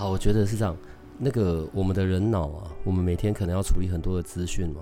[0.00, 0.74] 好，我觉得是这样。
[1.18, 4.80] 那个我们的人脑啊，我们每天可能要处理很多的资讯嘛。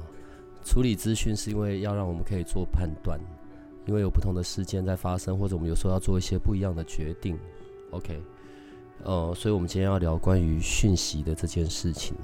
[0.64, 3.18] 处理资讯是因为要让我们可以做判断，
[3.84, 7.36] 因为有不同的事件在发生，或者我们有时候要做一些不一样的决定。
[7.90, 8.22] OK，
[9.02, 12.14] 呃，所以我们今天要聊关于讯息的这件事情。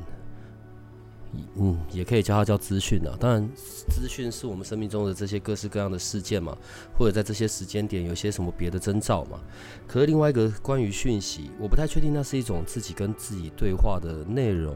[1.57, 3.17] 嗯，也可以叫它叫资讯啊。
[3.19, 3.49] 当然，
[3.89, 6.57] 资讯是我们生命中的这些各式各样的事件嘛，
[6.99, 9.41] 或者在这些时间点有些什么别的征兆嘛。
[9.87, 14.75] 可是另外一个关于讯息，我不太确定那是一种自己跟自己对话的内容，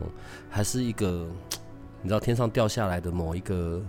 [0.48, 1.26] 还是一个
[2.02, 3.82] 你知道天上掉下来的某一个，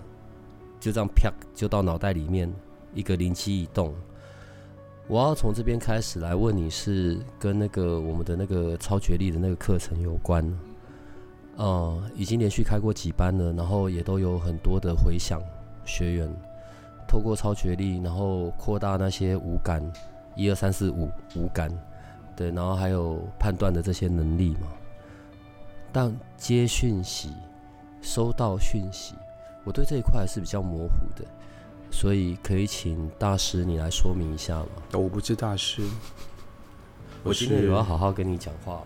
[0.80, 2.52] 就这样啪就到脑袋里面
[2.94, 3.94] 一个灵机一动。
[5.08, 10.45] 我要从这边开始来问你是跟那个我们的那个超觉力的那个课程有关。
[11.59, 15.41] 呃，已经连续开过几班了，然后也都有很多的回响。
[15.83, 16.33] 学员
[17.05, 19.83] 透过超觉力，然后扩大那些五感，
[20.37, 21.69] 一二三四五五感，
[22.33, 24.67] 对，然后还有判断的这些能力嘛。
[25.91, 27.33] 但接讯息、
[28.02, 29.15] 收到讯息，
[29.65, 31.25] 我对这一块是比较模糊的，
[31.91, 34.69] 所以可以请大师你来说明一下吗？
[34.93, 35.83] 我不是大师，
[37.21, 38.83] 我今天有要好好跟你讲话哦。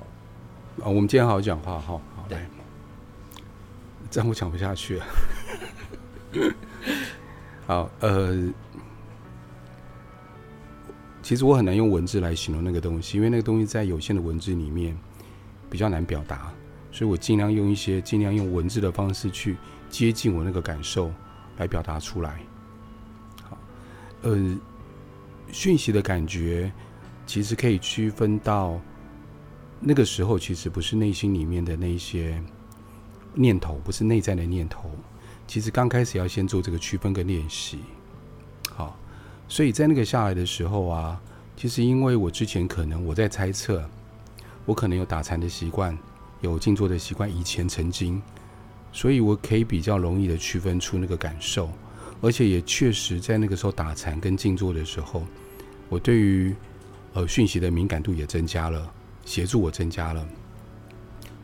[0.83, 2.62] 啊，我们今天好好讲话哈，好来。
[4.13, 5.05] 这样我讲不下去了。
[7.65, 8.47] 好，呃，
[11.23, 14.95] 其实我很难用文字来形容那个东西，因为那个东西在有限的文字里面
[15.67, 16.53] 比较难表达，
[16.91, 19.57] 所以我尽量用一些尽量用文字的方式去
[19.89, 21.11] 接近我那个感受
[21.57, 22.39] 来表达出来。
[23.41, 23.57] 好，
[24.21, 24.59] 呃，
[25.51, 26.71] 讯息的感觉
[27.25, 28.79] 其实可以区分到
[29.79, 32.39] 那个时候，其实不是内心里面的那些。
[33.33, 34.89] 念头不是内在的念头，
[35.47, 37.79] 其实刚开始要先做这个区分跟练习。
[38.69, 38.97] 好，
[39.47, 41.21] 所以在那个下来的时候啊，
[41.55, 43.83] 其实因为我之前可能我在猜测，
[44.65, 45.97] 我可能有打禅的习惯，
[46.41, 48.21] 有静坐的习惯，以前曾经，
[48.91, 51.69] 所以我可以比较容易的区分出那个感受，
[52.21, 55.23] 而且也确实在那个时候打禅跟静坐的时候，
[55.89, 56.55] 我对于
[57.13, 58.91] 呃讯息的敏感度也增加了，
[59.25, 60.27] 协助我增加了。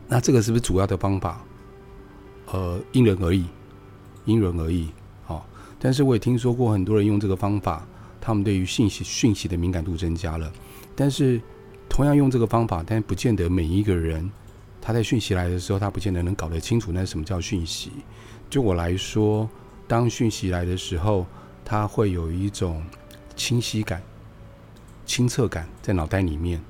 [0.08, 1.40] 那这个是不是主要的方法？
[2.52, 3.44] 呃，因人而异，
[4.24, 4.88] 因人而异，
[5.24, 5.46] 好。
[5.78, 7.86] 但是我也听说过很多人用这个方法，
[8.20, 10.52] 他们对于信息讯息的敏感度增加了。
[10.94, 11.40] 但是
[11.88, 14.30] 同样用这个方法，但不见得每一个人
[14.80, 17.90] 他在讯息来的时候，他不见得能搞得清楚那什么叫讯息。
[18.50, 19.48] 就我来说，
[19.86, 21.24] 当讯息来的时候，
[21.64, 22.82] 他会有一种
[23.36, 24.02] 清晰感、
[25.06, 26.60] 清澈感在脑袋里面，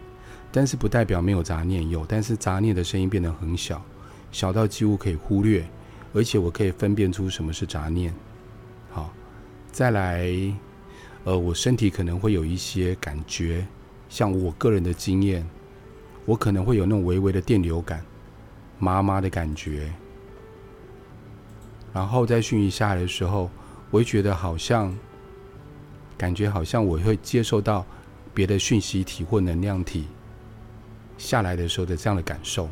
[0.53, 3.83] 但是不代表没有杂念，有，但是杂念的声音变得很小。
[4.33, 5.65] 小到几乎可以忽略，
[6.13, 8.15] 而且我可以分辨出什么是杂念。
[8.91, 9.13] 好，
[9.71, 10.31] 再来，
[11.25, 13.67] 呃，我身体可能会有一些感觉，
[14.09, 15.47] 像我个人的经验，
[16.25, 18.05] 我可能会有那种微微的电流感、
[18.79, 19.93] 麻麻的感觉。
[21.93, 23.51] 然后在讯息下来的时候，
[23.91, 24.97] 我会觉得好像，
[26.17, 27.85] 感觉好像我会接受到
[28.33, 30.07] 别的讯息体或能量体
[31.19, 32.69] 下来的时候的这样的感受。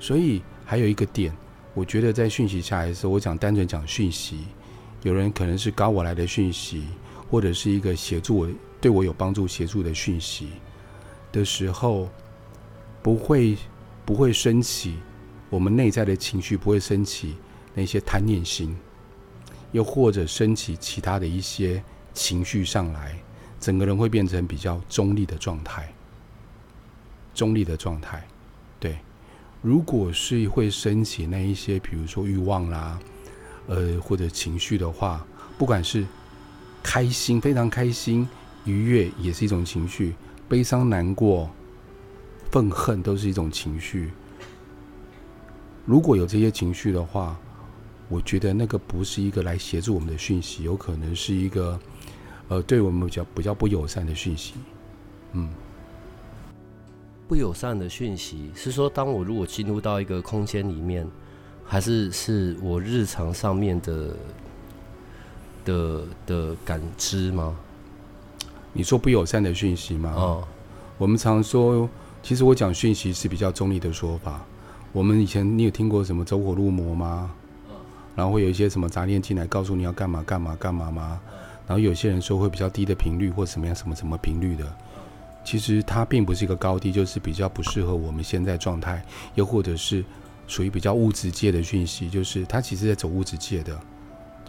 [0.00, 1.32] 所以还有一个点，
[1.74, 4.46] 我觉得在讯息下来的时候，我讲单纯讲讯息，
[5.02, 6.84] 有人可能是高我来的讯息，
[7.30, 8.48] 或者是一个协助我、
[8.80, 10.48] 对我有帮助协助的讯息
[11.30, 12.08] 的时候，
[13.02, 13.56] 不会
[14.04, 14.96] 不会升起
[15.50, 17.36] 我们内在的情绪，不会升起
[17.74, 18.74] 那些贪念心，
[19.72, 21.82] 又或者升起其他的一些
[22.14, 23.16] 情绪上来，
[23.60, 25.92] 整个人会变成比较中立的状态，
[27.34, 28.26] 中立的状态，
[29.62, 32.98] 如果是会升起那一些，比如说欲望啦，
[33.66, 35.26] 呃，或者情绪的话，
[35.58, 36.06] 不管是
[36.82, 38.26] 开心、非常开心、
[38.64, 40.12] 愉悦，也是一种情绪；
[40.48, 41.50] 悲伤、难过、
[42.50, 44.10] 愤恨，都是一种情绪。
[45.84, 47.38] 如果有这些情绪的话，
[48.08, 51.78] 我觉得那个不是一个来协助我们的讯息，有可能是一个
[52.48, 54.54] 呃，对我们比较比较不友善的讯息，
[55.34, 55.50] 嗯。
[57.30, 61.06] 不友善的讯息是说，当我如果进入到一个空间里面，
[61.64, 64.16] 还是是我日常上面的
[65.64, 67.56] 的的感知吗？
[68.72, 70.12] 你说不友善的讯息吗？
[70.16, 70.48] 哦，
[70.98, 71.88] 我们常说，
[72.20, 74.44] 其实我讲讯息是比较中立的说法。
[74.90, 77.30] 我们以前你有听过什么走火入魔吗？
[78.16, 81.20] 然后会有一些什么杂念进来，告诉你要干嘛干嘛干嘛吗？
[81.68, 84.64] 然后有些人说会比较低的频率或什么样什么什么频率的，
[85.44, 89.04] 其实它并不是一个高低，就是比较不适合我们现在状态，
[89.34, 90.04] 又或者是
[90.46, 93.78] 属于比较物质界的讯息，就是它其实在走物质界的。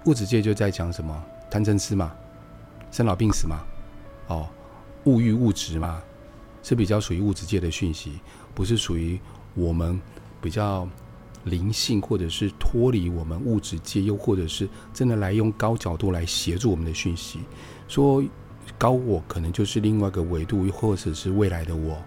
[0.05, 2.11] 物质界就在讲什么贪嗔痴嘛，
[2.91, 3.59] 生老病死嘛，
[4.27, 4.49] 哦，
[5.03, 6.01] 物欲物质嘛，
[6.63, 8.13] 是比较属于物质界的讯息，
[8.53, 9.19] 不是属于
[9.53, 10.01] 我们
[10.41, 10.87] 比较
[11.43, 17.39] 灵性或者是脱离我们物质界，又或者是真的来用高角度来协助我们的讯息。
[17.87, 18.23] 说
[18.77, 22.01] 高我可能就是另外一个维度，或者是未来的我。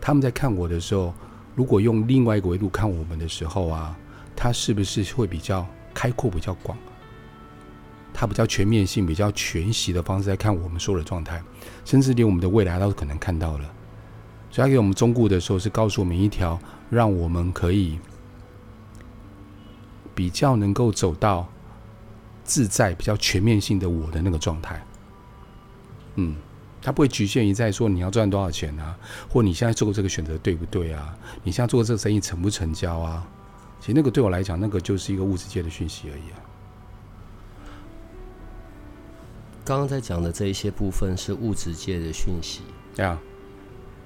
[0.00, 1.12] 他们在看我的时候，
[1.54, 3.96] 如果用另外一个维度看我们的时候啊，
[4.34, 6.76] 他是不是会比较开阔、比较广？
[8.14, 11.42] 他比较全面性、比较全息的方式在看我们所有的状态，
[11.84, 13.72] 甚至连我们的未来都可能看到了。
[14.50, 16.60] 所以，他给我们中顾的时候，是告诉我们一条
[16.90, 17.98] 让我们可以
[20.14, 21.48] 比较能够走到
[22.44, 24.84] 自在、比较全面性的我的那个状态。
[26.16, 26.36] 嗯，
[26.80, 28.96] 它不会局限于在说你要赚多少钱啊，
[29.28, 31.16] 或你现在做这个选择对不对啊？
[31.42, 33.26] 你现在做这个生意成不成交啊？
[33.80, 36.38] 其实那个对我来讲，那个就是一个物质界的讯息而已啊。
[39.64, 42.62] 刚刚在讲的这一些部分是物质界的讯息，
[42.96, 43.18] 对啊，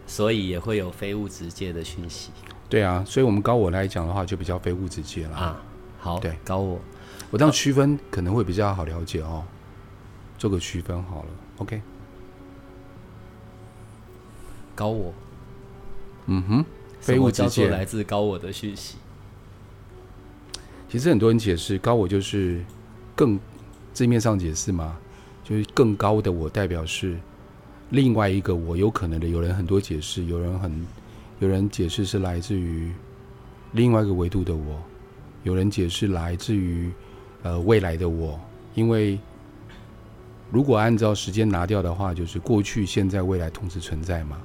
[0.06, 2.30] 所以也会有非物质界的讯息。
[2.68, 5.62] 对啊，所以我们高我来讲的话，就比较非物质界了啊。
[5.98, 6.78] 好，对高我，
[7.30, 9.42] 我这样区分可能会比较好了解哦。
[10.36, 11.80] 做个区分好了，OK。
[14.76, 15.12] 高我，
[16.26, 16.64] 嗯哼，
[17.00, 18.98] 非物质界来自高我的讯息。
[20.88, 22.64] 其实很多人解释高我就是
[23.16, 23.40] 更
[23.92, 24.96] 字面上解释嘛。
[25.48, 27.16] 就是更高的我，代表是
[27.90, 29.28] 另外一个我，有可能的。
[29.28, 30.84] 有人很多解释，有人很
[31.38, 32.90] 有人解释是来自于
[33.70, 34.82] 另外一个维度的我，
[35.44, 36.90] 有人解释来自于
[37.44, 38.40] 呃未来的我。
[38.74, 39.16] 因为
[40.50, 44.38] 如果按照时间拿掉的话，就是过去、现在、未来同时存在嘛。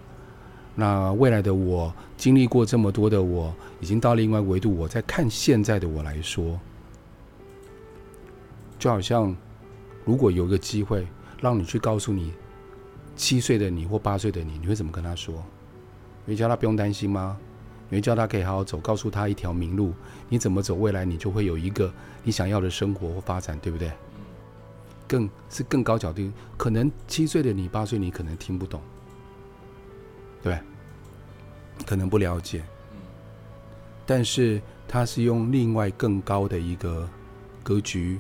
[0.76, 6.60] 那未来的我经历过这么多的我，已经到另外维度，我在看现在的我来说，
[8.78, 9.36] 就好像。
[10.04, 11.08] 如果有个机会
[11.40, 12.34] 让你去告诉你
[13.16, 15.36] 七岁的你或八岁的你，你会怎么跟他说？
[16.26, 17.38] 你会叫他不用担心吗？
[17.88, 19.94] 你会叫他可以好好走，告诉他一条明路，
[20.28, 23.92] 你怎么走，未来你就会有一个你想要的生活或发展，对不对？
[25.08, 28.82] 更是更高角度，可能七岁的你、八岁你可能听不懂，
[30.42, 30.58] 对，
[31.86, 32.64] 可能不了解。
[34.06, 37.10] 但是他是用另外更高的一个
[37.64, 38.20] 格局。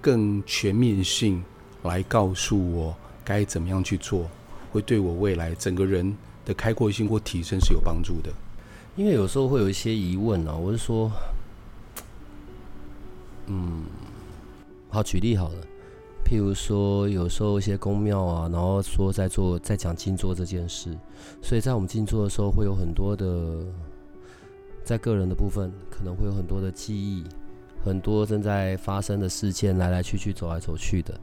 [0.00, 1.42] 更全面性
[1.82, 4.30] 来告诉我该怎么样去做，
[4.70, 8.32] 会对我未来整个人的开阔性或提升是有帮助的。
[8.94, 11.10] 因为有时候会有一些疑问啊，我是说，
[13.48, 13.82] 嗯，
[14.88, 15.66] 好举例好了，
[16.28, 20.92] 譬如说有时候一些宫庙啊，然后说在做在讲静坐这件事，
[21.40, 23.64] 所以在我们静坐的时候会有很多的，
[24.82, 27.22] 在个人的部分可能会有很多的记忆。
[27.84, 31.20] 很多正在发生的事件，来来去去，走来走去的，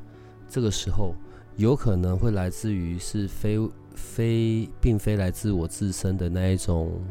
[0.48, 1.14] 这个时候
[1.58, 3.60] 有可能会来自于是非
[3.94, 7.02] 非，并非来自我自身的那一种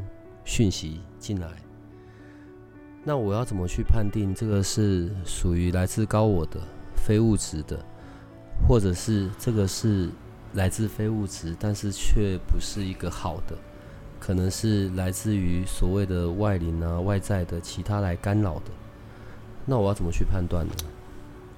[0.43, 1.49] 讯息进来。
[3.05, 6.59] 那我要怎么去判定这个是属于来自高我的
[6.97, 7.85] 非物质的，
[8.69, 10.11] 或者是这个是
[10.55, 13.57] 来自非物质，但是却不是一个好的，
[14.21, 18.71] 可能是来自于所谓的外灵啊、外在的其他来干扰的。
[19.65, 20.73] 那我要怎么去判断呢？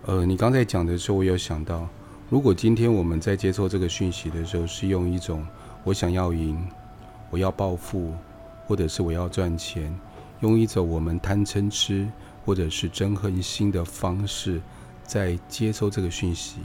[0.07, 1.89] 呃，你刚才讲的时候，我有想到，
[2.29, 5.47] 如果今天我们在接受这个讯息的时候，是用一种
[5.83, 6.63] 我想要赢、
[7.31, 8.13] 我要暴富，
[8.67, 9.99] 或者是我要赚钱，
[10.41, 12.07] 用一种我们贪嗔痴
[12.45, 14.61] 或者是憎恨心的方式，
[15.05, 16.59] 在接收这个讯息，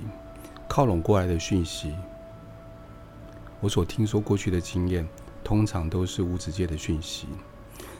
[0.68, 1.94] 靠拢过来的讯息，
[3.60, 5.08] 我所听说过去的经验，
[5.44, 7.28] 通常都是无止界的讯息。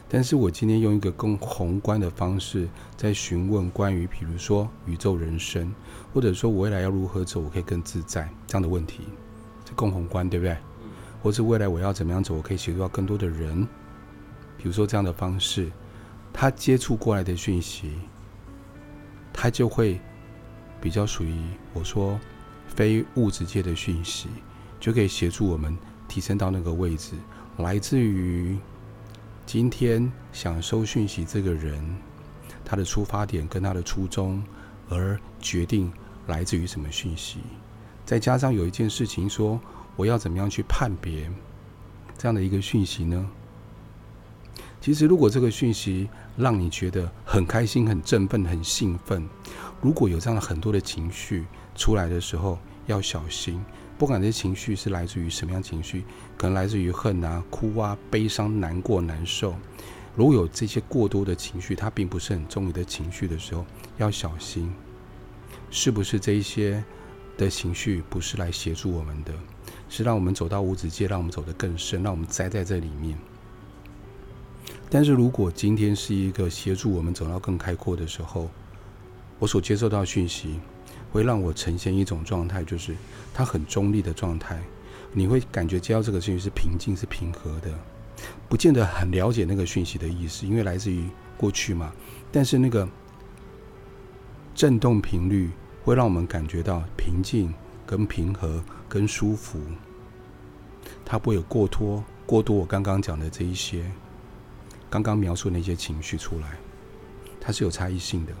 [0.08, 5.72] 但是我今天用一个更宏观的方式，在询问关于，比如说宇宙人生，
[6.12, 9.04] 或者说我未来要如何走，我可以更自在这样的问题，
[9.64, 10.56] 这更宏观，对不对？
[11.22, 13.68] 或是未来我要怎么样走，我可以协助到更多的人，
[14.58, 15.70] 比如说这样的方式，
[16.32, 17.92] 他接触过来的讯息，
[19.32, 20.00] 他就会
[20.80, 21.34] 比较属于
[21.72, 22.18] 我说
[22.68, 24.28] 非物质界的讯息，
[24.78, 25.76] 就可以协助我们
[26.08, 27.14] 提升到那个位置，
[27.58, 28.56] 来自于。
[29.46, 31.84] 今天想收讯息这个人，
[32.64, 34.40] 他的出发点跟他的初衷，
[34.88, 35.92] 而决定
[36.28, 37.40] 来自于什么讯息。
[38.06, 39.60] 再加上有一件事情说，
[39.96, 41.28] 我要怎么样去判别
[42.16, 43.28] 这样的一个讯息呢？
[44.80, 49.28] 其实，如果这个讯息让你觉得很开心、很振奋、很兴奋，
[49.82, 51.44] 如果有这样的很多的情绪
[51.74, 53.62] 出来的时候，要小心。
[53.98, 56.04] 不管这些情绪是来自于什么样情绪，
[56.38, 59.54] 可能来自于恨啊、哭啊、悲伤、难过、难受。
[60.16, 63.66] 如果有这些过多的情绪，它并不是很重要的情绪的时候，
[63.98, 64.72] 要小心，
[65.70, 66.82] 是不是这一些
[67.36, 69.34] 的情绪不是来协助我们的，
[69.90, 73.18] 是让我们走到无止境，让我们走得更深，让我们栽在这里面。
[74.90, 78.50] 但是如果今天是一个协助我们走到更开阔的时候，
[79.38, 80.60] 我所接受到讯息。
[81.12, 82.94] 会让我呈现一种状态，就是
[83.34, 84.60] 它很中立的状态。
[85.12, 87.74] 你会感觉接到这个讯息是平静、是平和的，
[88.48, 91.02] 不见得很了解那个讯息的意思，因为来自于
[91.36, 91.92] 过去嘛。
[92.30, 92.88] 但是那个
[94.54, 95.50] 震动频率
[95.82, 97.52] 会让我们感觉到平静、
[97.84, 99.58] 跟平和、跟舒服。
[101.04, 103.84] 它不会有过脱、过多我刚刚讲的这一些，
[104.90, 106.58] 刚刚描述那些情绪出来，
[107.40, 108.32] 它是有差异性的。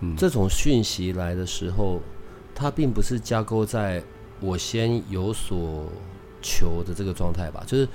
[0.00, 2.00] 嗯这种讯息来的时候，
[2.54, 4.02] 它并不是架构在
[4.38, 5.90] 我先有所
[6.40, 7.64] 求的这个状态吧？
[7.66, 7.88] 就是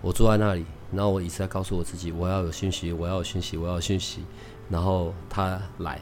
[0.00, 4.20] 我坐在那里，然后我一直在告诉我自己，我要有讯息，我要有讯息，我要有讯息，
[4.68, 6.00] 然后它来，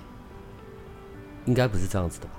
[1.46, 2.32] 应该不是这样子的吧？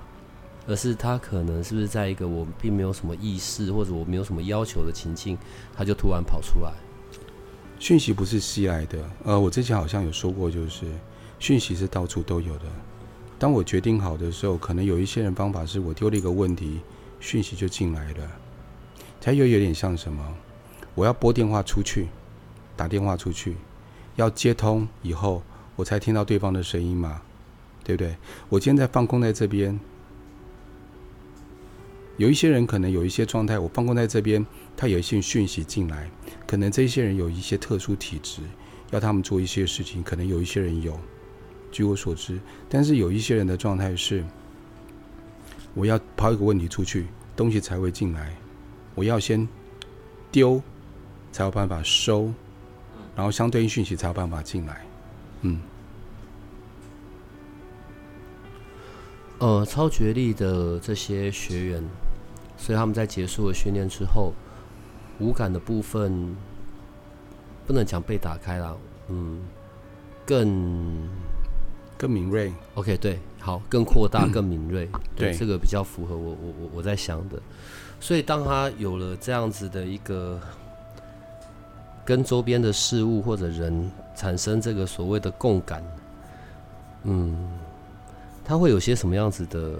[0.66, 5.36] 而是它可能是不是在一个我并没有什么意识或者我没有什么要求的情境，
[5.74, 6.72] 它就突然跑出来。
[7.82, 10.86] 讯息不是吸来的，呃，我之前好像有说过，就是
[11.40, 12.64] 讯息是到处都有的。
[13.40, 16.78] 当我决定好的时候，可能有一些人方法是我丢了一个问题，
[17.18, 18.30] 讯息就进来了。
[19.20, 20.24] 它又有点像什么？
[20.94, 22.06] 我要拨电话出去，
[22.76, 23.56] 打电话出去，
[24.14, 25.42] 要接通以后，
[25.74, 27.20] 我才听到对方的声音嘛，
[27.82, 28.14] 对不对？
[28.48, 29.80] 我今天在放空在这边，
[32.16, 34.46] 有一些人可能有一些状态，我放空在这边，
[34.76, 36.08] 他有一些讯息进来，
[36.52, 38.42] 可能这些人有一些特殊体质，
[38.90, 41.00] 要他们做一些事情，可能有一些人有。
[41.70, 44.22] 据我所知，但是有一些人的状态是，
[45.72, 48.36] 我要抛一个问题出去，东西才会进来。
[48.94, 49.48] 我要先
[50.30, 50.60] 丢，
[51.32, 52.30] 才有办法收，
[53.16, 54.84] 然后相对应讯息才有办法进来。
[55.40, 55.58] 嗯。
[59.38, 61.82] 呃，超觉力的这些学员，
[62.58, 64.34] 所以他们在结束了训练之后，
[65.22, 66.36] 无感的部分
[67.66, 68.76] 不能讲被打开了，
[69.08, 69.40] 嗯，
[70.26, 71.08] 更。
[71.98, 77.40] 更敏锐，OK，对，好，更扩大，更敏锐，对，这个比较符合我我我我在想的。
[78.00, 80.40] 所以当他有了这样子的一个
[82.04, 85.80] 跟周边的事物或者人产生这个所谓的共感，
[87.04, 87.36] 嗯，
[88.44, 89.74] 他会有些什么样子的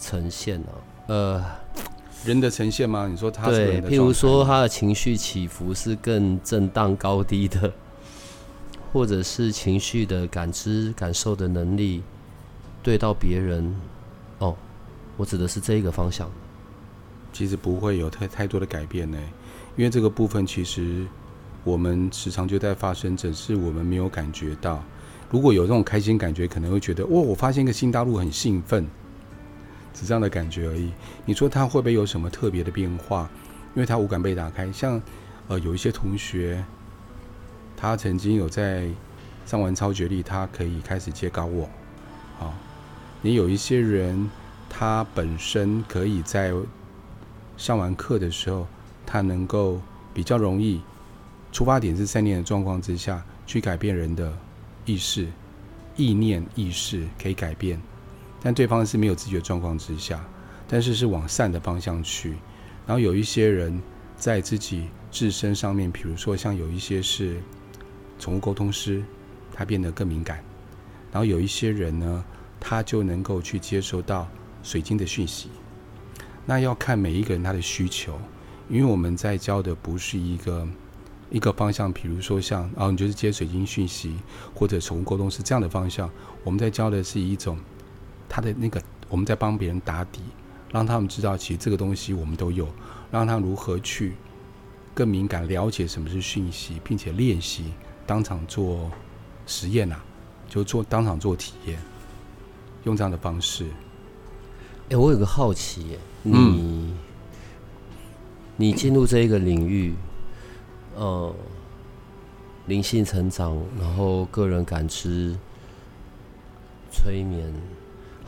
[0.00, 0.68] 呈现呢？
[1.06, 1.44] 呃，
[2.28, 3.08] 人的呈现吗？
[3.10, 7.72] 你说他对，譬如说他的情绪起伏是更震荡高低的。
[8.90, 12.02] 或者是情绪的感知、感受的能力，
[12.82, 13.74] 对到别人，
[14.38, 14.56] 哦，
[15.18, 16.26] 我指的是这一个方向。
[17.30, 19.18] 其实不会有太太多的改变呢，
[19.76, 21.06] 因为这个部分其实
[21.64, 24.82] 我们时常就在发生，只是我们没有感觉到。
[25.30, 28.86] 如果有这种开心感觉，可能会觉得哇，我发现一个新大陆，很兴奋，
[29.94, 30.90] 是这样的感觉而已。
[31.24, 33.28] 你说他会不会有什么特别的变化？
[33.74, 35.00] 因为他五感被打开，像
[35.48, 36.64] 呃有一些同学。
[37.80, 38.88] 他曾经有在
[39.46, 41.70] 上完超觉力，他可以开始接高我。
[42.36, 42.52] 好，
[43.22, 44.28] 你有一些人，
[44.68, 46.52] 他本身可以在
[47.56, 48.66] 上完课的时候，
[49.06, 49.80] 他能够
[50.12, 50.80] 比较容易，
[51.52, 54.36] 出发点是三年的状况之下去改变人的
[54.84, 55.28] 意识、
[55.96, 57.80] 意念、意识可以改变，
[58.40, 60.24] 但对方是没有自觉状况之下，
[60.66, 62.36] 但是是往善的方向去。
[62.86, 63.80] 然后有一些人
[64.16, 67.36] 在自己自身上面，比如说像有一些是。
[68.20, 69.00] 宠物沟通师，
[69.52, 70.42] 他变得更敏感，
[71.12, 72.24] 然后有一些人呢，
[72.58, 74.28] 他就能够去接收到
[74.60, 75.50] 水晶的讯息。
[76.44, 78.18] 那要看每一个人他的需求，
[78.68, 80.66] 因为我们在教的不是一个
[81.30, 84.16] 一个方向，比如说像哦，你就是接水晶讯息
[84.52, 86.10] 或者宠物沟通师这样的方向。
[86.42, 87.56] 我们在教的是一种
[88.28, 90.20] 他的那个，我们在帮别人打底，
[90.70, 92.68] 让他们知道其实这个东西我们都有，
[93.10, 94.14] 让他如何去
[94.94, 97.72] 更敏感了解什么是讯息，并且练习。
[98.06, 98.90] 当场做
[99.46, 99.96] 实验呐，
[100.48, 101.78] 就做当场做体验，
[102.84, 103.66] 用这样的方式。
[104.88, 106.94] 哎，我有个好奇，你
[108.56, 109.94] 你进入这一个领域，
[110.96, 111.34] 呃，
[112.64, 115.36] 灵性成长，然后个人感知、
[116.90, 117.52] 催眠，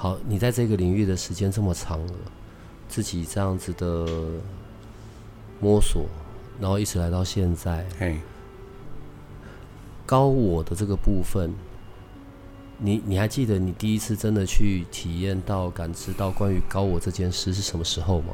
[0.01, 2.13] 好，你在这个领域的时间这么长了，
[2.89, 4.07] 自己这样子的
[5.61, 6.07] 摸索，
[6.59, 7.87] 然后一直来到现在。
[7.99, 8.19] 嘿，
[10.07, 11.53] 高我的这个部分，
[12.79, 18.33] 你你还记得你第一次真的去体验到、感知到关于高我这件事是什么时候吗？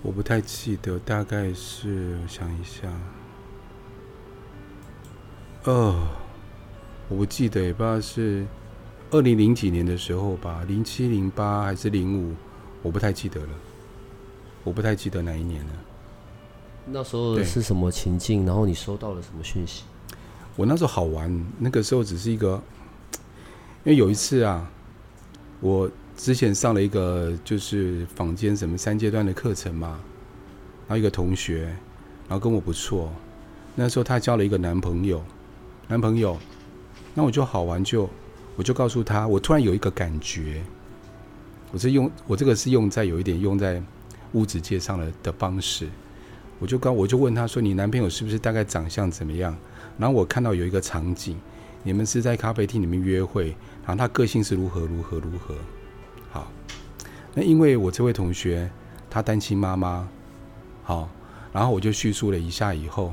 [0.00, 2.88] 我不太记得，大概是我想一下，
[5.64, 6.06] 呃，
[7.12, 8.42] 我不记得，也不知道是
[9.10, 12.34] 二零零几年的时候吧，零七零八还是零五，
[12.82, 13.48] 我不太记得了，
[14.64, 15.72] 我不太记得哪一年了。
[16.86, 18.46] 那时候是什么情境？
[18.46, 19.84] 然后你收到了什么讯息？
[20.56, 22.58] 我那时候好玩，那个时候只是一个，
[23.84, 24.66] 因为有一次啊，
[25.60, 30.00] 我之前上了一个就是坊间什么三阶段的课程嘛，
[30.88, 31.64] 然后一个同学，
[32.26, 33.12] 然后跟我不错，
[33.74, 35.22] 那时候她交了一个男朋友，
[35.88, 36.38] 男朋友，
[37.14, 38.08] 那我就好玩就，
[38.56, 40.62] 我就告诉他，我突然有一个感觉，
[41.70, 43.82] 我是用我这个是用在有一点用在
[44.32, 45.88] 物质界上的的方式，
[46.58, 49.56] 我就刚我就问他说，你男朋友是不是大概长相怎么样？
[49.98, 51.36] 然后我看到有一个场景，
[51.82, 53.48] 你们是在咖啡厅里面约会，
[53.84, 55.54] 然后他个性是如何如何如何。
[56.30, 56.50] 好，
[57.34, 58.70] 那因为我这位同学
[59.10, 60.08] 他单亲妈妈，
[60.82, 61.10] 好，
[61.52, 63.12] 然后我就叙述了一下以后，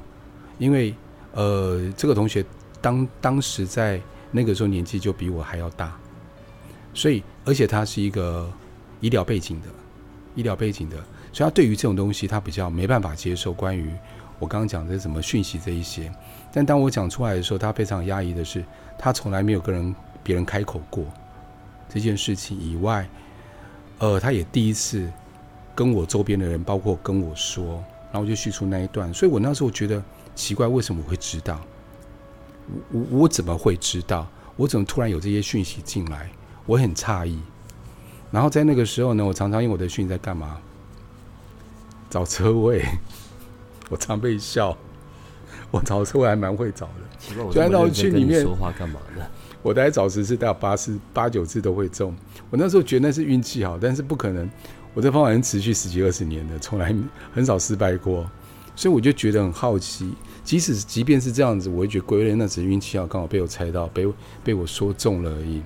[0.57, 0.95] 因为
[1.33, 2.45] 呃这个同学
[2.81, 5.97] 当当时在那个时候年纪就比我还要大，
[6.93, 8.51] 所以而且他是一个
[9.01, 9.67] 医疗背景的，
[10.35, 10.97] 医疗背景的，
[11.33, 13.91] 所以他对于这种东西他比较没办法接受关于
[14.37, 16.11] 我刚刚讲的什么讯息这一些。
[16.51, 18.63] 但当我讲出来的时候，他非常压抑的是，
[18.97, 21.05] 他从来没有跟人别人开口过
[21.87, 23.07] 这件事情以外，
[23.99, 25.11] 呃，他也第一次
[25.75, 30.01] 跟我周边的人，包括跟我说，然后我就叙述那一段，所以我那时候觉得
[30.35, 31.59] 奇怪，为什么我会知道？
[32.91, 34.27] 我我我怎么会知道？
[34.55, 36.29] 我怎么突然有这些讯息进来？
[36.65, 37.39] 我很诧异。
[38.31, 40.57] 然后在那个时候呢，我常常用我的讯息在干嘛？
[42.09, 42.83] 找车位，
[43.89, 44.77] 我常被笑。
[45.71, 46.93] 我找车位还蛮会找的。
[47.19, 49.23] 奇怪，我就按照这么认真去里面说话干嘛呢？
[49.61, 52.15] 我大概找十次，大概八次、八九次都会中。
[52.49, 54.49] 我那时候觉得那是运气好，但是不可能。
[54.93, 56.95] 我这方法是持续十几二十年的，从来
[57.33, 58.29] 很少失败过，
[58.75, 60.13] 所以我就觉得很好奇。
[60.49, 64.11] 即使即便是这样子，我会觉得归类那只是运气好，刚好被我猜到，被
[64.43, 65.61] 被我说中了而已。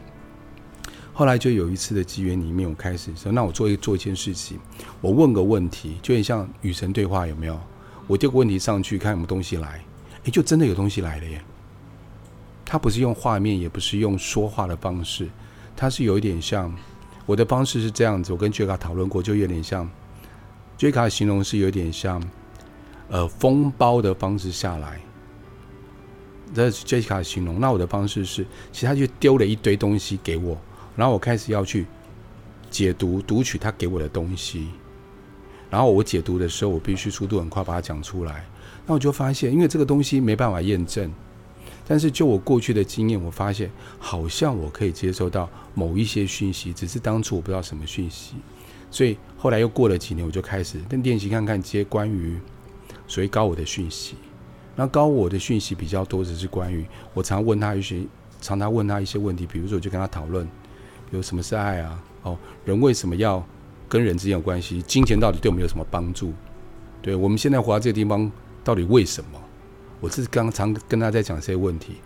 [1.13, 4.59] 后来就有一次的机缘里面，我开始说，那我做一做一件事情，
[4.99, 7.57] 我问个问题，就很像与神对话，有没有？
[8.07, 9.81] 我丢个问题上去，看有没有东西来，
[10.25, 11.41] 诶，就真的有东西来了耶。
[12.65, 15.29] 它不是用画面，也不是用说话的方式，
[15.77, 16.75] 它是有一点像
[17.25, 18.33] 我的方式是这样子。
[18.33, 19.89] 我跟杰卡讨论过，就有点像
[20.77, 22.21] 杰卡形容是有点像
[23.13, 24.99] 呃封包的方式下来。
[26.51, 30.57] 这是杰卡形容，那我的方式是，其实他就丢了一堆东西给我，
[30.95, 31.85] 然后我开始要去
[32.71, 34.69] 解读读取他给我的东西，
[35.69, 38.45] 然后我解读的时候，我必须速度很快把它讲出来。
[38.85, 41.11] 那我就发现，因为这个东西没办法验证。
[41.85, 48.35] 但是就我过去的经验，我发现好像我可以接收到某一些讯息，只是当初我不知道什么讯息，
[48.89, 52.39] 所以后来又过了几年，我就开始跟练习看看接关于
[53.07, 54.15] 所谓高我的讯息。
[54.75, 58.01] 那高我的讯息比较多，只是关于我常问他一些，
[58.41, 60.45] 常常问他一些问题，比如说我就跟他讨论，
[61.09, 62.03] 比如什么是爱啊？
[62.23, 63.45] 哦，人为什么要
[63.87, 64.81] 跟人之间有关系？
[64.81, 66.33] 金钱到底对我们有什么帮助？
[67.01, 68.31] 对我们现在活在这个地方，
[68.63, 69.39] 到底为什么？
[69.99, 71.97] 我是刚常跟他在讲这些问题，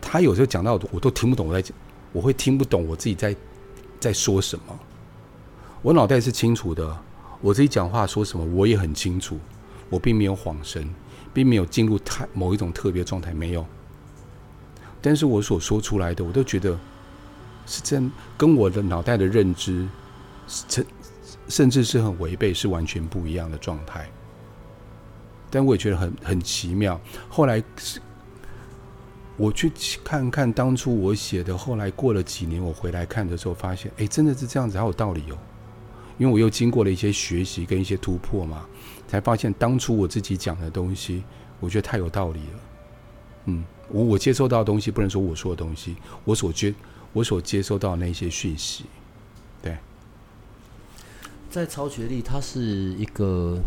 [0.00, 1.76] 他有时候讲到我都听不懂我在讲，
[2.12, 3.36] 我会听不懂我自己在
[4.00, 4.78] 在说什么。
[5.80, 6.98] 我脑袋是清楚的，
[7.40, 9.38] 我自己讲话说什么我也很清楚，
[9.88, 10.88] 我并没有晃神，
[11.32, 13.64] 并没有进入太某一种特别状态，没有。
[15.00, 16.78] 但是我所说出来的，我都觉得
[17.66, 19.86] 是真跟我的脑袋的认知，
[20.48, 20.86] 甚
[21.48, 24.08] 甚至是很违背，是完全不一样的状态。
[25.48, 27.00] 但我也觉得很很奇妙。
[27.28, 28.00] 后来是，
[29.36, 29.70] 我去
[30.02, 35.38] 看看当初我写的，后来过了几年，我回来看的时候，发现，哎，真的是这样子，好有道理哦。
[36.18, 38.66] 因为我又经过了一些学习跟一些突破嘛，
[39.06, 41.22] 才发现当初我自己讲的东西，
[41.60, 42.60] 我觉得太有道理了。
[43.46, 46.74] 嗯，我我接收到的东西，不能说我说的东西，我所接
[47.12, 48.84] 我所接收到的那些讯息，
[49.62, 49.76] 对，
[51.48, 52.60] 在超觉力，它是
[52.94, 53.58] 一个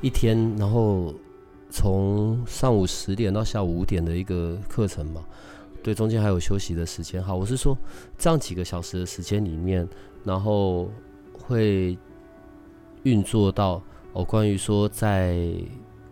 [0.00, 1.14] 一天，然后
[1.70, 5.24] 从上午十点到下午五点的一个课程嘛。
[5.82, 7.22] 对，中间还有休息的时间。
[7.22, 7.76] 好，我是说
[8.16, 9.86] 这样几个小时的时间里面，
[10.24, 10.90] 然后
[11.32, 11.96] 会
[13.02, 13.82] 运作到
[14.14, 15.36] 哦，关于说在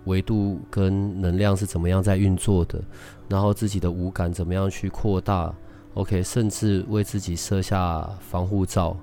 [0.05, 2.83] 维度跟能量是怎么样在运作的，
[3.29, 5.55] 然后自己的五感怎么样去扩大。
[5.95, 8.97] OK，甚至为自己设下防护罩。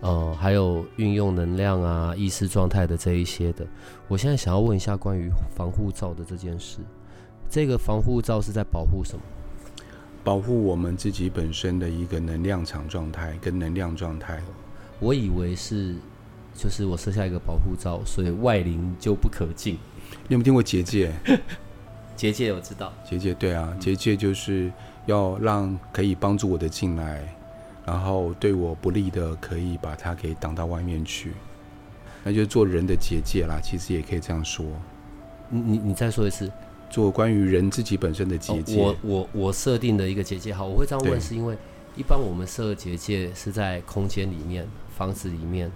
[0.00, 3.66] 呃，还有运用能量啊、意识状态的这一些的。
[4.08, 6.80] 我现在想要问一下关于防护罩的这件事，
[7.48, 9.22] 这个防护罩是在保护什么？
[10.22, 14.42] 保护我们自己本身的一个能量场状态跟能量状态。
[15.00, 15.94] 我以为是，
[16.56, 19.74] 就是我设下一个保护罩，所以外灵就不可进。
[20.28, 21.12] 你有没有听过结界？
[22.16, 24.72] 结界我知道，结界对啊，结界就是
[25.04, 27.22] 要让可以帮助我的进来，
[27.84, 31.32] 然后对我不利的可以把它给挡到外面去，
[32.24, 33.60] 那就是做人的结界啦。
[33.62, 34.64] 其实也可以这样说。
[35.50, 36.50] 你你你再说一次，
[36.88, 38.80] 做关于人自己本身的结界。
[38.80, 41.54] 我我我设定的一个结界，好，我会这样问，是因为
[41.96, 44.66] 一般我们设结界是在空间里面、
[44.96, 45.70] 房子里面，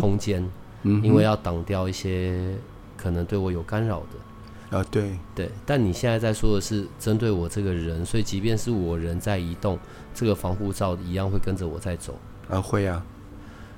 [0.00, 0.48] 空间，
[0.82, 2.54] 嗯，因为要挡掉一些
[2.96, 4.76] 可能对我有干扰的。
[4.78, 9.78] 啊，对对，但你现在在说的是针对我这个人，所以即便是我人在移动，
[10.14, 12.18] 这个防护罩一样会跟着我在走。
[12.50, 13.02] 啊，会啊，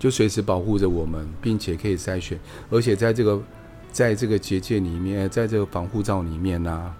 [0.00, 2.37] 就随时保护着我们，并且可以筛选，
[2.70, 3.40] 而且在这个
[3.92, 6.92] 在这个结界里面，在这个防护罩里面呢，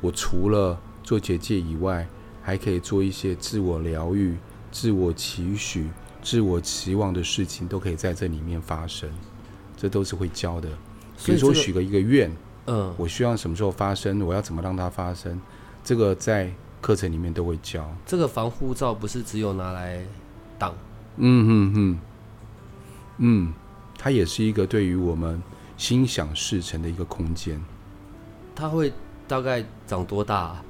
[0.00, 2.06] 我除了做结界以外，
[2.42, 4.36] 还可以做一些自我疗愈、
[4.70, 5.88] 自我期许、
[6.26, 9.08] 自我期望的事情，都可以在这里面发生。
[9.76, 10.68] 这都是会教的，
[11.24, 12.28] 比如说许个一个愿。
[12.66, 14.20] 嗯，我希望什么时候发生？
[14.26, 15.40] 我要怎么让它发生？
[15.84, 17.88] 这个在课程里面都会教。
[18.04, 20.04] 这个防护罩不是只有拿来
[20.58, 20.74] 挡？
[21.14, 21.98] 嗯嗯嗯，
[23.18, 23.54] 嗯，
[23.96, 25.40] 它也是一个对于我们
[25.76, 27.62] 心想事成的一个空间。
[28.52, 28.92] 它会
[29.28, 30.60] 大概长多大？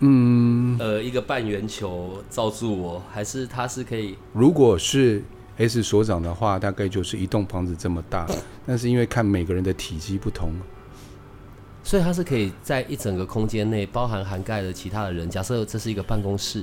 [0.00, 4.16] 嗯，呃，一个半圆球罩住我，还是它是可以？
[4.32, 5.22] 如果是。
[5.58, 8.26] S 所长的话，大概就是一栋房子这么大，
[8.66, 10.50] 但是因为看每个人的体积不同，
[11.82, 15.30] 所以它是可以在一整个空间内包含涵盖了其他的人。
[15.30, 16.62] 假设这是一个办公室，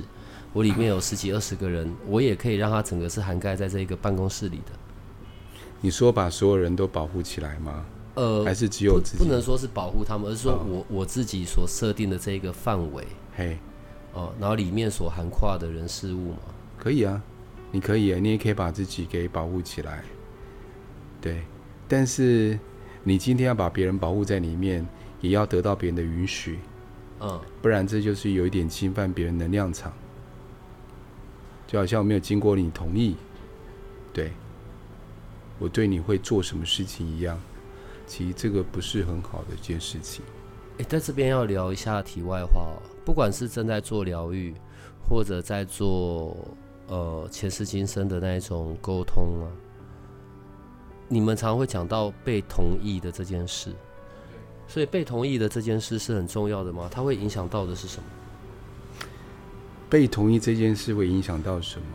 [0.52, 4.70] 我里面有十几二十个人，我也可以让它整个是涵盖在这一个办公室里的。
[5.80, 7.84] 你说把所有人都保护起来吗？
[8.14, 9.24] 呃，还是只有自己？
[9.24, 13.04] 不能说是保护他们，而是说我我自己所设定的这一个范围。
[13.36, 13.58] 嘿，
[14.12, 16.38] 哦，然后里面所涵跨的人事物嘛，
[16.78, 17.22] 可以啊。
[17.72, 20.04] 你可以，你也可以把自己给保护起来，
[21.20, 21.42] 对。
[21.88, 22.56] 但是
[23.02, 24.86] 你今天要把别人保护在里面，
[25.20, 26.60] 也要得到别人的允许，
[27.18, 29.92] 嗯，不然这就是有一点侵犯别人能量场，
[31.66, 33.16] 就好像我没有经过你同意，
[34.12, 34.30] 对，
[35.58, 37.36] 我对你会做什么事情一样。
[38.06, 40.24] 其实这个不是很好的一件事情。
[40.78, 42.72] 哎，在这边要聊一下题外话，
[43.04, 44.54] 不管是正在做疗愈，
[45.08, 46.36] 或者在做。
[46.86, 49.48] 呃，前世今生的那一种沟通啊，
[51.08, 53.72] 你们常会讲到被同意的这件事，
[54.68, 56.86] 所以被同意的这件事是很重要的吗？
[56.92, 58.04] 它会影响到的是什么？
[59.88, 61.86] 被同意这件事会影响到什么？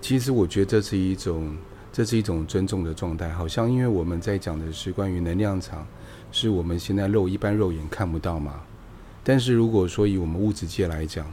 [0.00, 1.54] 其实我觉得这是一种，
[1.92, 5.86] 这是一种尊重的状态，好像因为我们在讲的是关于能量场。
[6.30, 8.60] 是我们现在肉一般肉眼看不到嘛？
[9.24, 11.26] 但是如果说以我们物质界来讲，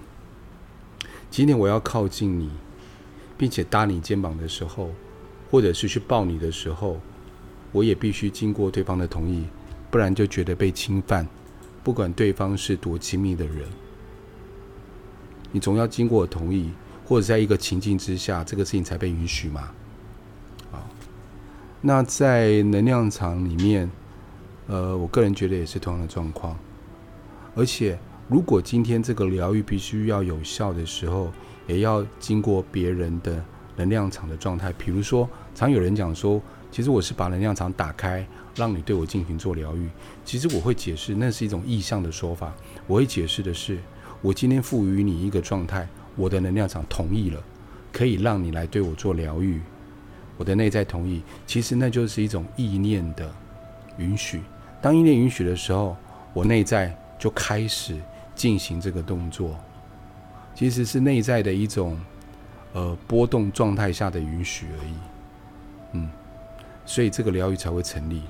[1.29, 2.49] 今天我要靠近你，
[3.37, 4.91] 并且搭你肩膀的时候，
[5.51, 6.97] 或者是去抱你的时候，
[7.73, 9.43] 我也必须经过对方的同意，
[9.91, 11.27] 不然就觉得被侵犯。
[11.83, 13.67] 不管对方是多亲密的人，
[15.51, 16.71] 你总要经过我同意，
[17.05, 19.73] 或者在一个情境之下，这个事情才被允许嘛？
[21.81, 23.89] 那在能量场里面。
[24.67, 26.57] 呃，我个人觉得也是同样的状况，
[27.53, 27.95] 而且
[28.27, 31.31] 如果今天这个疗愈必须要有效的时候，
[31.67, 34.73] 也要经过别人的能量场的状态。
[34.73, 39.87] 比如说，常有人讲说，其实我是把能量场打开，让你对我进行做疗愈。
[40.23, 42.51] 其实我会解释，那是一种意向的说法。
[42.87, 43.77] 我会解释的是，
[44.19, 47.39] 我今天赋予你一个状态，我的能量场同意了，
[47.93, 49.61] 可以让你来对我做疗愈。
[50.37, 53.29] 我的内在同意，其实那就是一种意念的
[53.97, 54.41] 允许。
[54.81, 55.95] 当意念允许的时候，
[56.33, 57.97] 我内在就开始
[58.35, 59.55] 进行这个动作，
[60.53, 61.97] 其实是内在的一种
[62.73, 64.93] 呃波动状态下的允许而已，
[65.93, 66.09] 嗯，
[66.85, 68.21] 所以这个疗愈才会成立。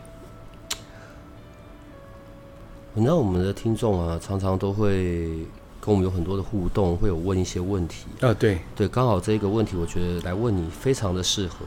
[2.93, 5.27] 你知道我们的听众啊，常常都会
[5.81, 11.65] 跟我们有很多的互动，会有问一些问题啊，对对，刚好这个问题，我觉得来问你非常的适合。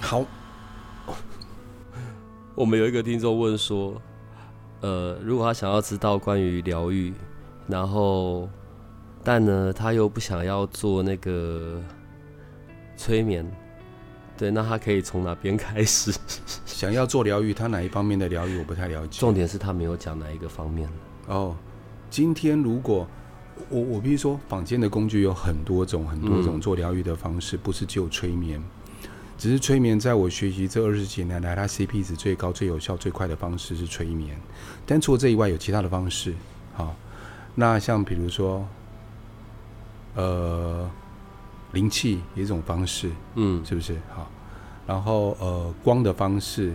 [0.00, 0.24] 好。
[2.54, 4.00] 我们有一个听众问说，
[4.80, 7.14] 呃，如果他想要知道关于疗愈，
[7.68, 8.48] 然后，
[9.22, 11.80] 但呢，他又不想要做那个
[12.96, 13.48] 催眠，
[14.36, 16.12] 对，那他可以从哪边开始？
[16.66, 19.20] 想要做疗愈，他哪一方面的疗愈我不太了解。
[19.20, 20.88] 重点是他没有讲哪一个方面。
[21.28, 21.54] 哦，
[22.10, 23.06] 今天如果
[23.68, 28.60] 我我比如说坊间的工具有很多种很多种做疗愈的方式，不是只有催眠，
[29.38, 34.36] 只是催眠在我学习这二十几年来，它 CP 值最高、最有效、最快的方式是催眠。
[34.84, 36.34] 但除了这以外，有其他的方式。
[36.74, 36.94] 好，
[37.54, 38.66] 那像比如说，
[40.16, 40.90] 呃，
[41.72, 43.96] 灵气也一种方式，嗯，是不是？
[44.12, 44.28] 好，
[44.86, 46.74] 然后呃，光的方式，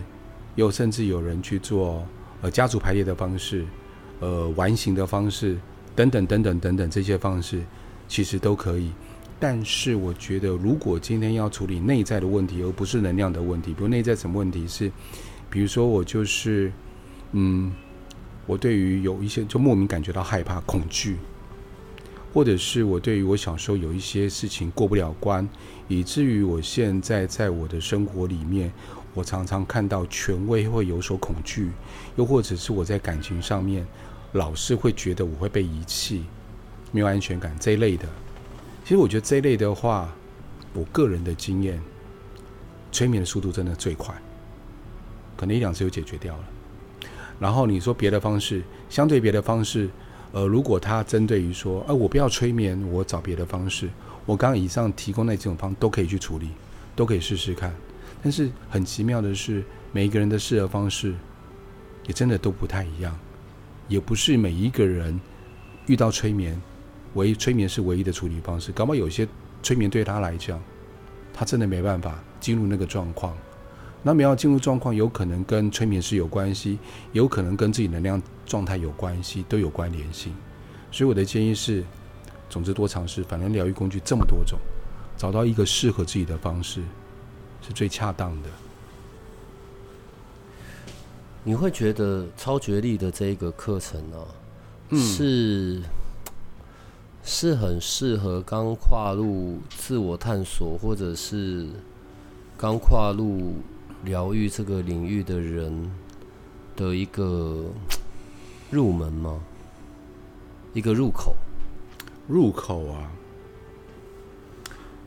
[0.54, 2.02] 又甚至有人去做
[2.40, 3.66] 呃家族排列的方式，
[4.20, 5.58] 呃，完形的方式。
[5.96, 7.62] 等等等等等等这些方式，
[8.08, 8.90] 其实都可以。
[9.38, 14.90] 但是我觉得，如果今天要处理内在的问题，而不是能量的问题，比如内在什么问题是，
[15.50, 16.72] 比如说我就是，
[17.32, 17.72] 嗯，
[18.46, 21.16] 我对于有一些就莫名感觉到害怕、恐惧，
[22.32, 25.46] 或者是我对于我小时候有一些事情过不了关，
[25.88, 28.72] 以至于我现在在我的生活里面，
[29.12, 31.70] 我常常看到权威会有所恐惧，
[32.16, 33.86] 又或者是我在感情上面。
[34.32, 36.24] 老是会觉得我会被遗弃，
[36.90, 38.04] 没有安全感这一类的。
[38.84, 40.14] 其实我觉得这一类的话，
[40.74, 41.80] 我个人的经验，
[42.92, 44.14] 催眠的速度真的最快，
[45.38, 46.44] 可能一两次就解决掉了。
[47.40, 49.88] 然后你说别的方式，相对别的方式，
[50.32, 53.88] 呃，如果他针对于说，哎，我不要催眠，我找别的方式，
[54.26, 56.50] 我刚以上提供那几种方都可以去处理，
[56.94, 57.74] 都可以试试看。
[58.22, 61.14] 但是很奇妙的是，每一个人的适合方式，
[62.06, 63.18] 也真的都不太一样。
[63.88, 65.18] 也不是每一个人
[65.86, 66.60] 遇到催眠，
[67.14, 68.70] 唯催眠是唯一的处理方式。
[68.70, 69.26] 搞不好有些
[69.62, 70.60] 催眠对他来讲，
[71.32, 73.36] 他真的没办法进入那个状况。
[74.02, 76.78] 那么要进入状况，有可能跟催眠师有关系，
[77.12, 80.34] 有可能跟自己能量状态有关系，都有关联性。
[80.92, 81.82] 所以我的建议是，
[82.50, 84.58] 总之多尝试，反正疗愈工具这么多种，
[85.16, 86.82] 找到一个适合自己的方式，
[87.62, 88.48] 是最恰当的。
[91.42, 95.82] 你会觉得超觉力的这一个课程呢，是
[97.26, 101.66] 是很适合刚跨入自我探索，或者是
[102.56, 103.54] 刚跨入
[104.04, 105.90] 疗愈这个领域的人
[106.76, 107.64] 的一个
[108.70, 109.40] 入门吗？
[110.74, 111.34] 一个入口？
[112.28, 113.10] 入口啊！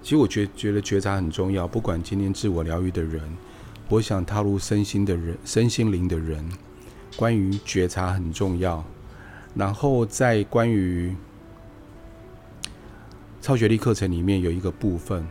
[0.01, 3.21] 其实我觉觉得觉察很重要，不管今天自我疗愈的人。
[3.89, 6.43] 我想踏入身心的人，身心灵的人，
[7.15, 8.84] 关于觉察很重要。
[9.53, 11.15] 然后在关于
[13.39, 15.26] 超学历课程里面有一个部分，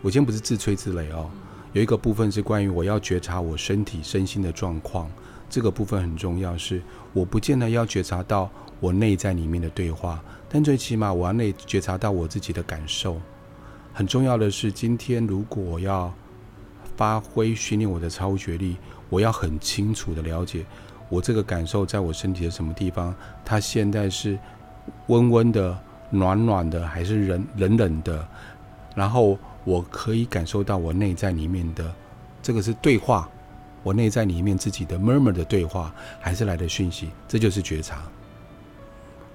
[0.00, 1.28] 我今天不是自吹自擂哦，
[1.72, 5.10] 有一个部分是关于我要觉察我身体身心的状况，
[5.50, 6.56] 这个部分很重要。
[6.56, 6.80] 是
[7.12, 8.50] 我不见得要觉察到
[8.80, 13.20] 我内在里面的对话，但最起码我要内觉察到我自己的感受。
[13.92, 16.12] 很重要的是，今天如果我要
[16.96, 18.76] 发挥训练我的超觉力，
[19.10, 20.64] 我要很清楚的了解
[21.10, 24.38] 我这个感受在我身体的什么地方，它现在是
[25.08, 25.78] 温温的、
[26.12, 28.28] 暖暖的，还是冷冷冷的？
[28.94, 31.92] 然后我可以感受到我内在里面的
[32.42, 33.28] 这个是对话，
[33.82, 37.10] 我内在里面自己的 murmur 的对话，还是来的讯息？
[37.26, 38.02] 这就是觉察。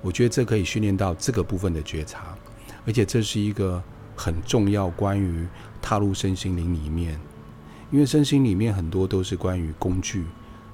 [0.01, 2.37] 我觉得这可以训练到这个部分的觉察，
[2.85, 3.81] 而且这是一个
[4.15, 5.47] 很重要关于
[5.81, 7.19] 踏入身心灵里面。
[7.89, 10.25] 因为身心里面很多都是关于工具，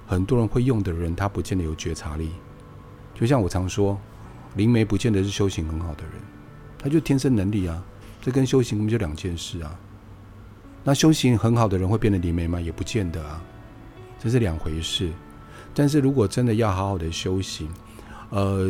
[0.05, 2.31] 很多人会用的人，他不见得有觉察力。
[3.15, 3.97] 就像我常说，
[4.55, 6.13] 灵媒不见得是修行很好的人，
[6.77, 7.83] 他就天生能力啊，
[8.21, 9.79] 这跟修行根本就两件事啊。
[10.83, 12.59] 那修行很好的人会变得灵媒吗？
[12.59, 13.41] 也不见得啊，
[14.19, 15.11] 这是两回事。
[15.73, 17.69] 但是如果真的要好好的修行，
[18.29, 18.69] 呃。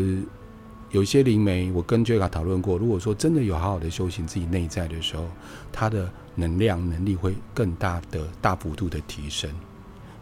[0.92, 2.78] 有些灵媒，我跟 j 卡讨论过。
[2.78, 5.26] 如果说真的有好好的修行自己内在的时候，
[5.72, 9.50] 他的能量能力会更大的大幅度的提升。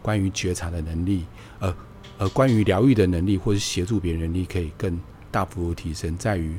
[0.00, 1.26] 关于觉察的能力，
[1.58, 1.76] 呃
[2.16, 4.98] 呃，关于疗愈的能力，或者协助别人能力，可以更
[5.32, 6.56] 大幅度提升，在于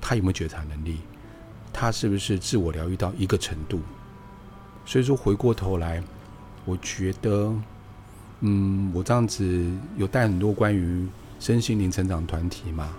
[0.00, 0.98] 他有没有觉察能力，
[1.72, 3.80] 他是不是自我疗愈到一个程度。
[4.84, 6.02] 所以说，回过头来，
[6.64, 7.54] 我觉得，
[8.40, 11.06] 嗯，我这样子有带很多关于
[11.38, 12.92] 身心灵成长团体嘛。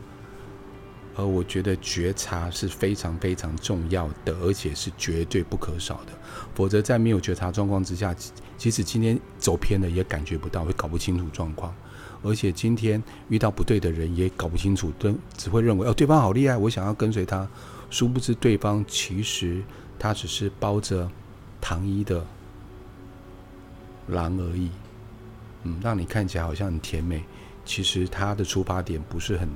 [1.16, 6.12] 而我觉得觉察是非常非常重要的，而且是绝对不可少的。
[6.54, 8.16] 否则，在没有觉察状况之下，
[8.56, 11.74] 即使今天走偏了，也感觉不到，会搞不清楚状况。
[12.24, 17.48] 而且今天遇到不对的人，也搞不清楚，都只会认为哦，对方好厉害，我想要跟随他。
[17.90, 19.64] 殊不知，对方其实
[19.98, 21.10] 他只是包着
[21.62, 22.26] 糖衣的
[24.08, 24.70] 狼而已。
[25.64, 27.24] 嗯，让你看起来好像很甜美，
[27.64, 29.50] 其实他的出发点不是很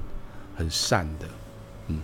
[0.55, 1.27] 很善的。
[1.87, 1.99] 嗯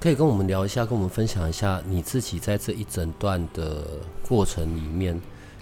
[0.00, 3.84] 可以跟我们聊一下，跟我们分享一下你自己在这一整段的
[4.28, 5.20] 过程里面，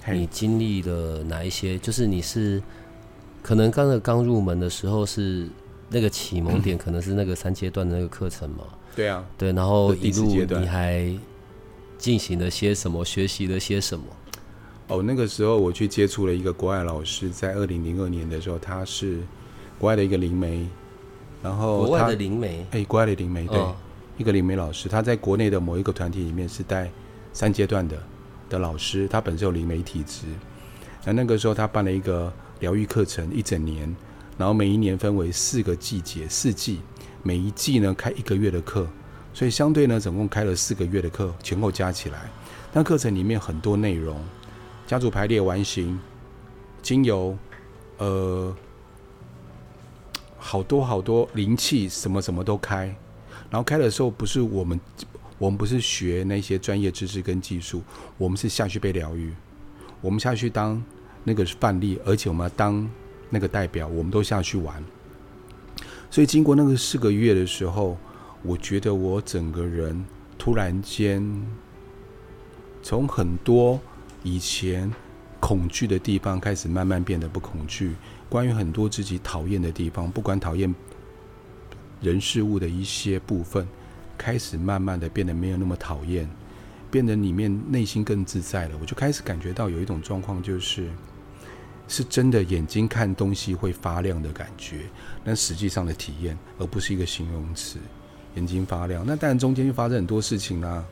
[0.09, 1.79] 你经历了哪一些？
[1.79, 2.63] 就是你是
[3.47, 5.49] 可能刚才刚入门的时候是
[5.89, 8.65] 那个启蒙点可能是那个三阶段的那个课程嘛？
[8.97, 10.27] 对啊，对，然后一路
[10.59, 11.17] 你还
[11.97, 13.05] 进行了些什么？
[13.05, 14.05] 学习了些什么？
[14.89, 19.21] 哦，那个时候我去接触了一个国外老师，在二零零二年的时候，他是
[19.79, 20.67] 国外的一个灵媒，
[21.41, 23.73] 然后国外他的灵媒，哎，国外的灵媒对，嗯
[24.19, 26.91] 一个灵媒老师，他在国内的某一个团体里面是带
[27.33, 27.97] 三阶段的
[28.51, 30.27] 的老师，他本身有灵媒体质。
[31.05, 33.95] 那那个时候他办了一个疗愈课程一整年，
[34.39, 36.81] 然后每一年分为四个季节，四季，
[37.23, 38.87] 每一季呢开一个月的课，
[39.35, 42.31] 所以相对呢总共开了四个月的课，前后加起来，
[42.73, 44.19] 那课程里面很多内容，
[44.87, 45.99] 家族排列完形，
[46.83, 47.37] 精油，
[47.99, 48.55] 呃，
[50.39, 52.95] 好多好多灵气，什么什么都开。
[53.51, 54.81] 然后开的时候，不是我们，
[55.39, 57.83] 我们不是学那些专业知识跟技术，
[58.19, 59.33] 我们是下去被疗愈，
[60.01, 60.83] 我们下去当
[61.29, 62.89] 那个范例，而且我们要当
[63.31, 64.83] 那个代表，我们都下去玩。
[66.09, 67.99] 所以经过那个四个月的时候，
[68.43, 70.05] 我觉得我整个人
[70.39, 71.45] 突然间，
[72.81, 73.81] 从很多
[74.23, 74.89] 以前
[75.41, 77.97] 恐惧的地方开始慢慢变得不恐惧，
[78.29, 80.73] 关于很多自己讨厌的地方，不管讨厌
[82.01, 83.67] 人事物的一些部分，
[84.17, 86.31] 开始慢慢的变得没有那么讨厌，
[86.89, 88.77] 变得里面内心更自在了。
[88.81, 90.89] 我就开始感觉到有一种状况，就是
[91.89, 94.81] 是真的眼睛看东西会发亮的感觉，
[95.25, 97.79] 那实际上的体验，而不是一个形容词。
[98.35, 100.85] 眼睛发亮，那当然中间就发生很多事情啦。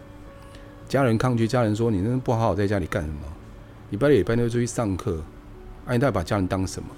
[0.88, 3.20] 家人抗拒，家人说你那不好好在家里干什么？
[3.90, 5.22] 礼拜六、礼拜六出去上课，
[5.85, 6.88] 啊，你到底把家人当什么？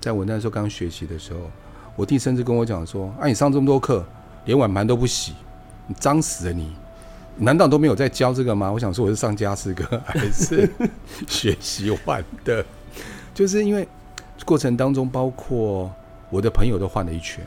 [0.00, 1.40] 在我那时候刚学习的时候，
[1.96, 4.06] 我弟甚至跟我讲说：“啊，你上这么多课，
[4.44, 5.32] 连碗盘都不洗，
[5.88, 6.72] 你脏死了你！
[7.36, 10.70] 难道都没有在教这个吗？”我想说我是上家事课还是
[11.26, 12.64] 学习完的？
[13.38, 13.86] 就是因为
[14.44, 15.88] 过程当中，包括
[16.28, 17.46] 我的朋友都换了一圈。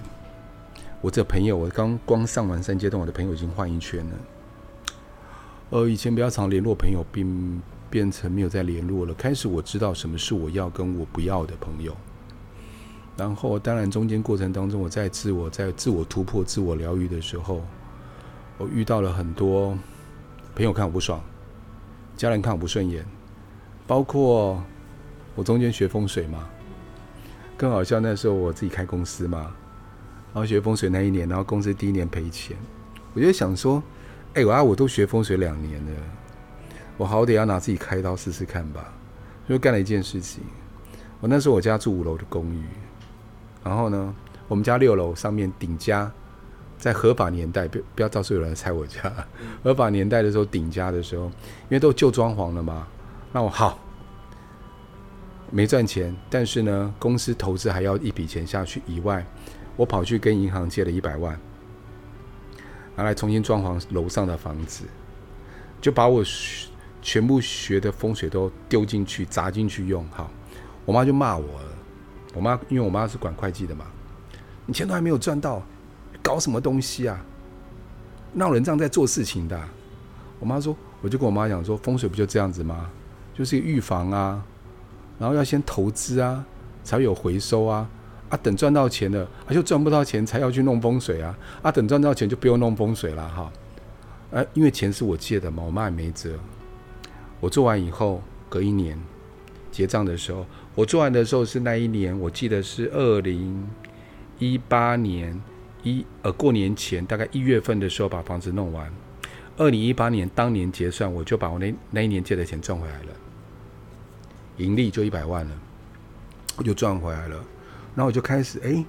[1.01, 4.15] 我这朋友，我刚光上完三阶段，我的朋友已经换一圈了。
[5.71, 9.13] 呃，以前比较常联络朋友，并变成没有再联络了。
[9.15, 11.93] 开始我知道什么是我要跟我不要的朋友。
[13.17, 17.61] 然后，当然中间过程当中，我在自我在自我突破、自我疗愈的时候，
[18.57, 19.77] 我遇到了很多
[20.55, 21.21] 朋友看我不爽，
[22.15, 23.05] 家人看我不顺眼，
[23.85, 24.63] 包括
[25.35, 26.47] 我中间学风水嘛，
[27.57, 27.99] 更好笑。
[27.99, 29.39] 那时候我自己开公司嘛，
[30.33, 32.57] 然后学风水那一年，然后公司第一年赔钱，
[33.13, 33.81] 我就想说，
[34.33, 35.91] 哎、我啊我都学风水两年了，
[36.97, 38.93] 我好歹要拿自己开刀试试看吧。
[39.49, 40.41] 就干了一件事情，
[41.19, 42.63] 我那时候我家住五楼的公寓，
[43.65, 44.15] 然后呢，
[44.47, 46.09] 我们家六楼上面顶家，
[46.77, 49.11] 在合法年代，不不要到处有人来拆我家。
[49.61, 51.31] 合法年代的时候，顶家的时候，因
[51.71, 52.87] 为都旧装潢了嘛，
[53.33, 53.77] 那我好
[55.51, 59.25] 没赚钱，但是呢，公司投资还要一笔钱下去以外，
[59.75, 61.37] 我跑去跟银行借了一百万，
[62.95, 64.85] 拿来重新装潢楼上的房子，
[65.81, 66.23] 就把我
[67.01, 70.07] 全部学的风水都丢进去、砸进去用。
[70.09, 70.31] 好，
[70.85, 71.67] 我妈就骂我了。
[72.33, 73.85] 我妈因为我妈是管会计的嘛，
[74.65, 75.61] 你钱都还没有赚到，
[76.23, 77.25] 搞什么东西啊？
[78.33, 79.59] 闹人这样在做事情的、
[80.39, 82.89] 我妈说，我就跟我妈讲说，风水不就这样子吗？
[83.33, 84.41] 就是预防啊，
[85.21, 86.43] 然后要先投资啊，
[86.83, 87.87] 才有回收啊。
[88.29, 91.37] 啊，等赚到钱了，啊就赚不到钱才要去弄风水啊。
[91.61, 93.51] 啊，等赚到钱就不用弄风水了哈。
[94.31, 96.31] 呃、因为钱是我借的嘛，我妈也没辙。
[97.39, 98.97] 我做完以后，隔一年
[99.69, 103.69] 结账的时候，我做完的时候是那一年，我记得是二零
[104.39, 105.39] 一八年
[105.83, 108.91] 一呃过年前大概一月份的时候把房子弄完。
[109.57, 113.09] 二零一八年当年结算，我就把我那那一年借的钱赚回来了，
[114.57, 115.51] 盈利就一百万了，
[116.57, 117.35] 我就赚回来了。
[117.95, 118.83] 然后我就开始哎，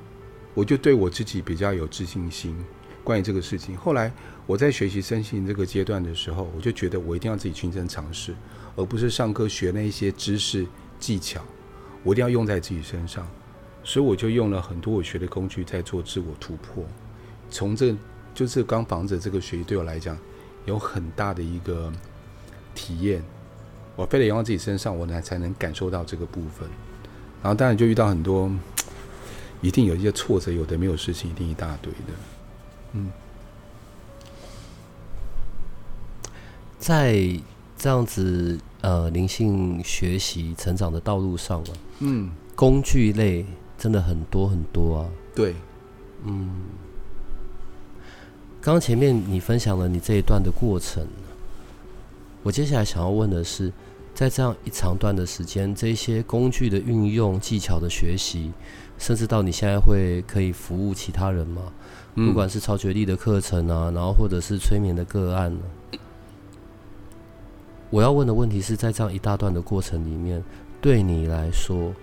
[0.55, 2.57] 我就对我自己比较有自信心，
[3.03, 3.77] 关于这个事情。
[3.77, 4.13] 后来
[4.47, 8.35] 我在学习身心这个阶段的时候，我就觉得我一定要自己亲身尝试，
[8.77, 10.67] 而不是上课学那一些知识
[10.99, 11.43] 技巧，
[12.03, 13.27] 我一定要用在自己身上。
[13.85, 16.85] 所以我就用了很多我学的工具在做自我突破。
[17.51, 17.93] 从这
[18.33, 20.17] 就是刚房子这个学习对我来讲
[20.65, 21.93] 有很大的一个
[22.77, 23.25] 体验，
[23.97, 26.69] 我非得用到自己身上，我才才能感受到这个部分。
[27.43, 28.51] 然后当然就遇到很多，
[29.61, 32.13] 一定有一些挫折，有的没有事情，一定一大堆的。
[32.93, 33.11] 嗯，
[36.79, 37.17] 在
[37.77, 41.71] 这样子呃灵性学习成长的道路上啊，
[42.01, 43.45] 嗯，工具类
[43.77, 45.09] 真的很多很多啊。
[45.35, 45.55] 对，
[46.25, 46.51] 嗯
[48.61, 51.05] 刚前面你分享了你这一段的过程，
[52.43, 53.73] 我接下来想要问的是，
[54.15, 58.53] 在这样一长段的时间，这些工具的运用、技巧的学习，
[58.99, 61.63] 甚至到你现在会可以服务其他人吗？
[62.15, 65.61] 不管是超觉力的课程啊，然后或者是催眠的个案呢？
[67.91, 70.43] 我要问的问题是在这样一大段的过程里面，
[70.81, 71.95] 对你来说，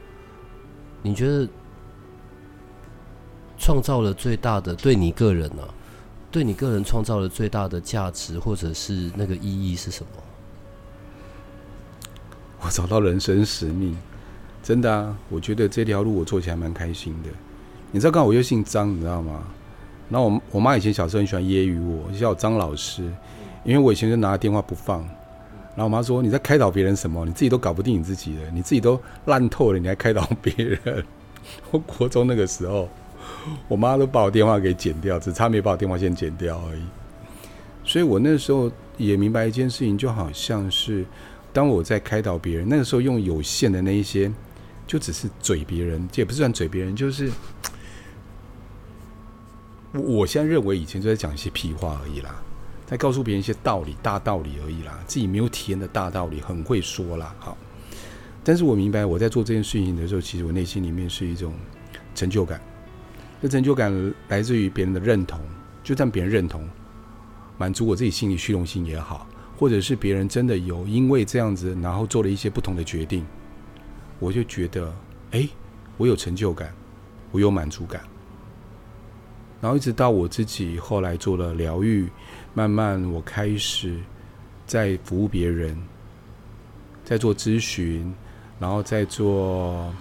[1.02, 1.48] 你觉得
[3.58, 5.64] 创造了最大的对你个人呢？
[6.32, 10.12] 对你个人创造了最大的价值，或者是那个意义是什么？
[12.62, 13.98] 我找到人生使命，
[14.62, 15.16] 真的啊！
[15.30, 17.30] 我觉得这条路我做起来蛮开心的。
[17.92, 19.42] 你知道，刚好我又姓张，你知道吗？
[20.10, 23.04] 然后我我妈以前小时候很喜欢揶揄我，叫我张老师，
[23.64, 25.00] 因为我以前就拿着电话不放。
[25.76, 27.26] 然后我妈说：“你在开导别人什么？
[27.26, 31.06] 你自己都搞不定你自己了，你自己都烂透了，你还开导别人？”
[31.72, 32.90] 我国中那个时候。
[33.68, 36.82] 我妈都把我电话给剪掉，只差没把我电话线剪掉而已。
[37.86, 41.06] 所以我那时候也明白一件事情，就好像是
[41.52, 44.32] 当我在开导别人，那个时候用有限的那一些，
[44.86, 47.32] 就只是嘴别人，这也不算嘴别人，就是
[49.94, 52.42] 我我现在认为以前就在讲一些屁话而已啦，
[52.86, 57.36] 在告诉别人一些道理、大道理而已啦，自己没有体验的大道理，很会说啦。
[57.40, 57.58] 好。
[58.44, 61.54] 但是我明白我在做这件事情的时候，其实我内心里面是一种
[62.16, 62.60] 成就感。
[63.42, 65.40] 这成就感来自于别人的认同，
[65.84, 66.68] 就算别人认同，
[67.58, 69.28] 满足我自己心理虚荣心也好，
[69.60, 73.26] 或者是别人真的有因为这样子，然后做了一些不同的决定，
[74.18, 74.96] 我就觉得，
[75.32, 75.46] 哎，
[75.98, 76.74] 我有成就感，
[77.32, 78.02] 我有满足感。
[79.60, 82.08] 然后一直到我自己后来做了疗愈，
[82.54, 84.00] 慢慢我开始
[84.66, 85.78] 在服务别人，
[87.04, 88.14] 在做咨询，
[88.62, 89.94] 然后再做。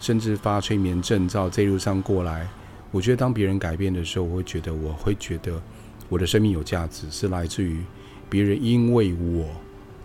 [0.00, 2.46] 甚至发催眠证照，这一路上过来，
[2.90, 5.62] 我觉得当别人改变的时候，我会觉得，我会觉得
[6.10, 7.82] 我的生命有价值，是来自于
[8.28, 9.46] 别人因为我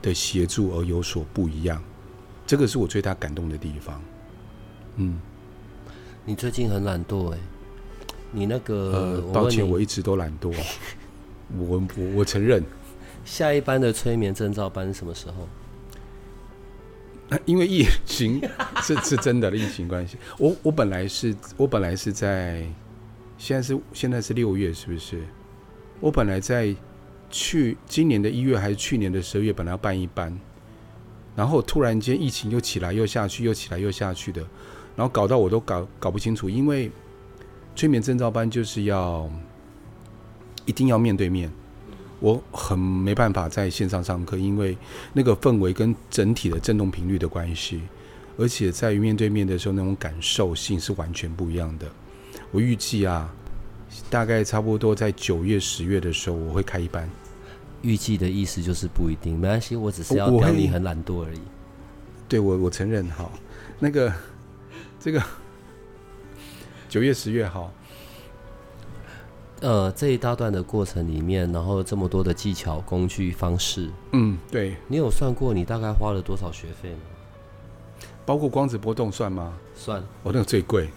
[0.01, 1.81] 的协助而有所不一样，
[2.45, 4.01] 这个是我最大感动的地方。
[4.95, 5.19] 嗯，
[6.25, 7.37] 你最近很懒惰哎，
[8.31, 10.53] 你那个，抱歉，我一直都懒惰，
[11.57, 12.63] 我我我承认。
[13.25, 15.47] 下一班的催眠证照班什么时候？
[17.45, 18.41] 因为疫情
[18.81, 20.17] 是是真的，疫情关系。
[20.39, 22.65] 我我本来是我本来是在，
[23.37, 25.21] 现在是现在是六月，是不是？
[25.99, 26.75] 我本来在
[27.29, 30.37] 去今年的一月还是去年的十二月，本来要办一班，
[31.35, 34.41] 然后突然间疫情又起来又下去，又起来又下去的，
[34.95, 36.49] 然后搞到我都搞搞不清楚。
[36.49, 36.91] 因为
[37.75, 39.29] 催眠证照班就是要
[40.65, 41.51] 一定要面对面。
[42.21, 44.77] 我很没办法在线上上课，因为
[45.13, 47.81] 那个氛围跟整体的震动频率的关系，
[48.37, 51.87] 而且在于面对面的时候，那种感受性是完全不一样的。
[52.51, 53.33] 我预计啊，
[54.09, 57.09] 大概差不多在九月、十月的时候，我会开一班。
[57.81, 61.39] 预计的意思就是不一定，没关系，我只是要表你很懒惰而已。
[62.27, 63.29] 对我，我承认哈，
[63.79, 64.13] 那个
[64.99, 65.23] 这个
[66.89, 67.71] 九月、十月哈。
[69.61, 76.99] 呃，这一大段的过程里面，然后这么多的技巧、工具、方式，嗯，对，你有算过你大概花了多少学费吗？
[78.25, 79.57] 包括光子波动算吗？
[79.75, 80.89] 算，我那个最贵，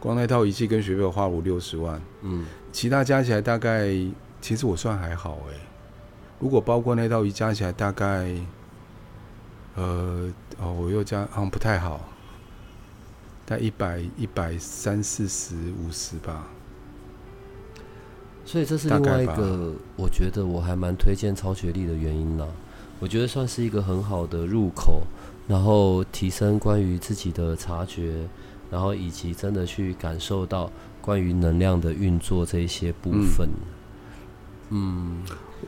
[0.00, 3.90] 光那套仪器跟学费花五六十万，嗯，其他加起来大概，
[4.40, 5.54] 其实我算还好哎，
[6.40, 8.34] 如果包括那套仪加起来大概，
[9.76, 12.08] 呃，哦，我又加好像不太好，
[13.44, 16.48] 大概一百一百三四十五十吧。
[18.46, 22.46] 所以这是另外一个，我觉得我还蛮推荐超学历的原因啦。
[22.98, 25.02] 我觉得算是一个很好的入口，
[25.46, 28.26] 然后提升关于自己的察觉，
[28.70, 33.48] 然后以及真的去感受到关于能量的运作这一些部分。
[34.70, 35.22] 嗯，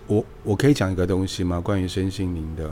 [0.06, 1.60] 我我可以讲一个东西吗？
[1.60, 2.70] 关于身心灵的，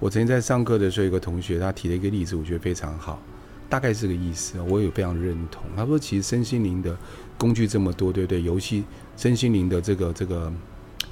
[0.00, 3.20] 我曾经在上课的时候，有个同学他提了一个例子，我觉得非常好，
[3.68, 5.62] 大概是个意思，我也非常认同。
[5.76, 6.96] 他说，其实身心灵的
[7.36, 8.42] 工具这么多，对不对？
[8.42, 8.84] 游戏。
[9.16, 10.52] 身心灵的这个这个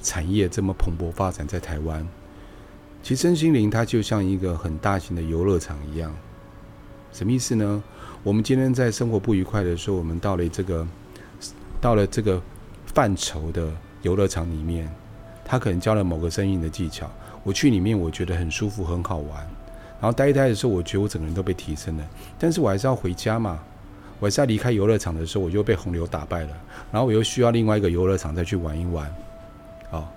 [0.01, 2.05] 产业这么蓬勃发展在台湾，
[3.01, 6.13] 其实身心灵它就像一个很大型的游乐场一样，
[7.13, 7.81] 什么意思呢？
[8.23, 10.87] 我们今天在生活不愉快的时候，我们到了这个
[11.79, 12.41] 到了这个
[12.87, 13.69] 范畴的
[14.01, 14.91] 游乐场里面，
[15.45, 17.07] 他可能教了某个声音的技巧，
[17.43, 19.47] 我去里面我觉得很舒服很好玩，
[20.01, 22.03] 然后待一待的时候，我觉得我整个人都被提升了，
[22.39, 23.59] 但是我还是要回家嘛。
[24.19, 26.49] 我在离开游乐场的时候，我又被洪流打败了，
[26.91, 29.13] 然后我又需要另外一个游乐场再去玩一玩，
[29.91, 30.07] 哦，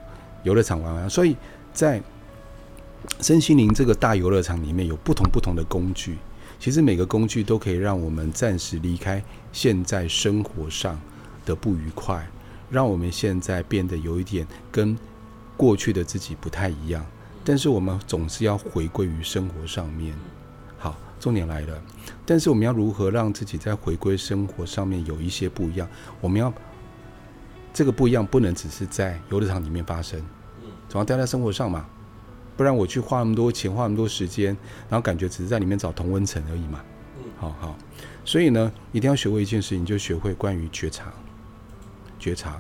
[0.45, 1.11] 游乐场玩玩。
[1.11, 1.37] 所以
[1.75, 2.01] 在
[3.21, 6.17] 身心灵这个大游乐场里面有不同不同的工具，
[6.59, 11.01] 其实每个工具都可以让我们暂时离开现在生活上
[11.45, 12.27] 的不愉快，
[12.71, 14.97] 让我们现在变得有一点跟
[15.57, 17.05] 过去的自己不太一样。
[17.45, 20.15] 但是我们总是要回归于生活上面。
[20.77, 21.81] 好，重点来了，
[22.25, 25.89] 但是我们要如何让自己在回归生活上面有一些不一样？
[26.21, 26.53] 我们要
[27.73, 30.21] 这个不一样，不能只是在游乐场里面发生，
[30.89, 31.87] 总要待在生活上嘛。
[32.57, 34.57] 不然我去花那么多钱，花那么多时间，
[34.89, 36.81] 然后感觉只是在里面找同温层而已嘛。
[37.39, 37.77] 好好，
[38.25, 41.13] 所以呢，一定要学会一件事情，就学会关于觉察。
[42.19, 42.59] 觉察，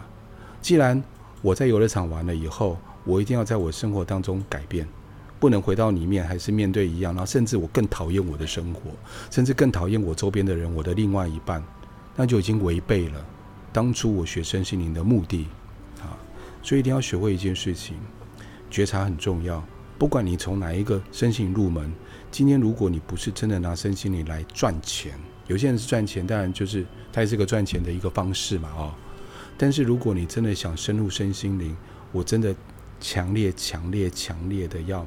[0.60, 1.02] 既然
[1.40, 4.86] 我在游乐场玩了以后，我一定要在我生活当中改变，
[5.40, 8.90] 不能回到里面还是面对一样，然后甚至我更讨厌我的生活，
[9.30, 11.62] 甚至更讨厌我周边的人，我的另外一半，
[12.14, 13.24] 那就已经违背了
[13.72, 15.46] 当初我学身心灵的目的
[16.00, 16.16] 啊！
[16.62, 17.96] 所以一定要学会一件事情，
[18.70, 19.64] 觉察很重要。
[19.98, 21.92] 不管你从哪一个身心入门，
[22.30, 25.12] 今天如果你不是真的拿身心灵来赚钱，
[25.46, 28.94] 有些人是赚钱，当然就是它也是个赚钱的一个方式嘛，哦。
[29.56, 31.74] 但是如果你真的想深入身心灵，
[32.12, 32.54] 我真的
[33.00, 35.06] 强烈、强烈、强烈的要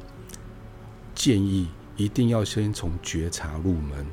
[1.13, 4.05] 建议，一定要先从觉察入门。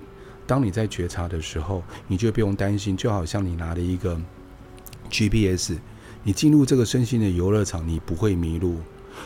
[0.47, 4.21] 当你在觉察的时候，你就不用担心，就好像你拿了一个
[5.11, 5.79] GPS，
[6.23, 8.79] 你进入这个身心的游乐场，你不会迷路。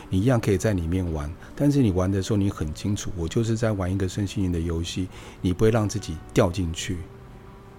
[0.09, 5.07] 你一样可以在里面玩，但是你玩的时候，你很清楚，我就是在玩一个身心灵的游戏，
[5.41, 6.97] 你不会让自己掉进去。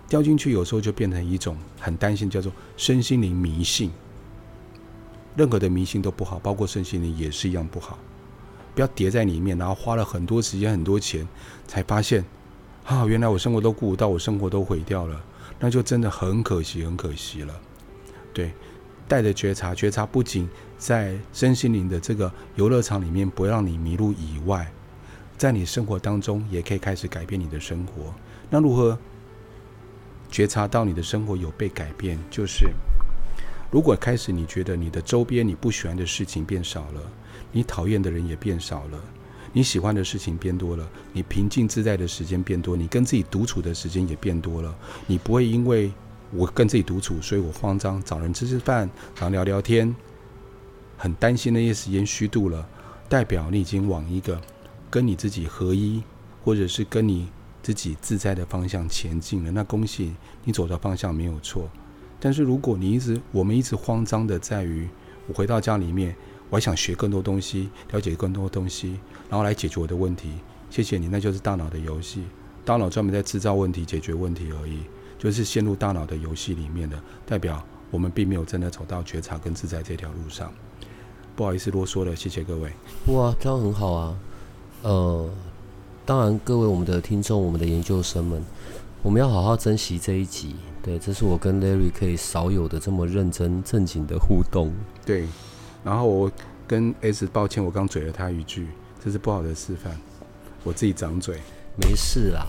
[0.08, 3.90] 掉进去有时候就变成一种很担心，叫做身心灵迷信。
[5.36, 7.98] 任何的迷信都不好，包括身心灵也是一样不好。
[8.74, 11.26] 不要叠在里面，然后花了很多时间、很多钱，
[11.66, 12.24] 才发现
[12.84, 15.22] 啊，原来我生活都顾不到，我生活都毁掉了，
[15.58, 17.60] 那就真的很可惜，很可惜了。
[18.32, 18.52] 对。
[19.08, 20.48] 带着觉察，觉察不仅
[20.83, 24.68] 在身心灵的这个游乐场里面不让你迷路以外，
[25.39, 28.12] 在你生活当中也可以开始改变你的生活。
[28.51, 28.99] 那如何
[30.28, 32.18] 觉察到你的生活有被改变？
[32.28, 32.68] 就是
[33.70, 37.01] 如果开始你觉得你的周边你不喜欢的事情变少了，
[37.53, 39.01] 你讨厌的人也变少了，
[39.53, 44.74] 你喜欢的事情变多了，你平静自在的时间变多，你跟自己独处的时间也变多了，
[45.07, 45.93] 你不会因为。
[46.35, 49.95] 我跟自己独处，所以我慌张，找人吃吃饭，找人聊聊天，
[50.97, 52.66] 很担心那些时间虚度了，
[53.09, 54.40] 代表你已经往一个
[54.90, 56.03] 跟你自己合一，
[56.45, 57.28] 或者是跟你
[57.62, 59.51] 自己自在的方向前进了。
[59.51, 60.14] 那恭喜
[60.45, 61.68] 你走的方向没有错。
[62.20, 64.88] 但是如果你一直，我们一直慌张的在于，
[65.26, 66.14] 我回到家里面，
[66.51, 70.30] 我还想学更多东西，了解更多东西，然后来解决我的问题。
[70.70, 72.22] 谢谢你，那就是大脑的游戏，
[72.64, 74.78] 大脑专门在制造问题、解决问题而已。
[75.18, 80.53] 就是陷入大脑的游戏里面的，代表我们并没有真的走到觉察跟自在这条路上。
[81.35, 82.70] 不好意思啰嗦了，谢谢各位。
[83.07, 84.14] 哇，这样很好啊。
[84.83, 85.30] 呃，
[86.05, 88.43] 当然，各位我们的听众、我们的研究生们，
[89.03, 90.57] 我们要好好珍惜这一集。
[90.83, 94.72] 对，这是我跟 Larry 可以少有的这么认真正经的互动。
[95.07, 95.26] 对，
[95.85, 96.30] 然后我
[96.66, 98.66] 跟 S 抱歉，我刚嘴了他一句，
[99.03, 99.97] 这是不好的示范，
[100.64, 101.39] 我自己掌嘴。
[101.80, 102.47] 没事啦。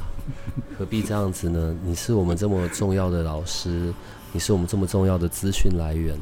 [0.77, 1.75] 何必这样子呢？
[1.83, 3.93] 你是我们这么重要的老师，
[4.31, 6.17] 你是我们这么重要的资讯来源，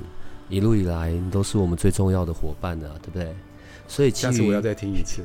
[0.52, 3.34] 一路以来你都是我们最重要的伙伴呢，对不对？
[3.88, 5.24] 所以基于我要再听一次，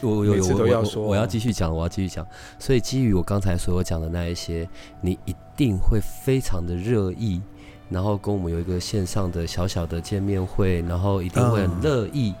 [0.00, 2.26] 我有我要说，我要继续讲，我要继续讲。
[2.58, 4.68] 所以基于我刚才所有讲的那一些，
[5.00, 7.40] 你一定会非常的热议，
[7.90, 12.34] 然后跟我们有一个线上的小小的见面会，然后一定会很乐意。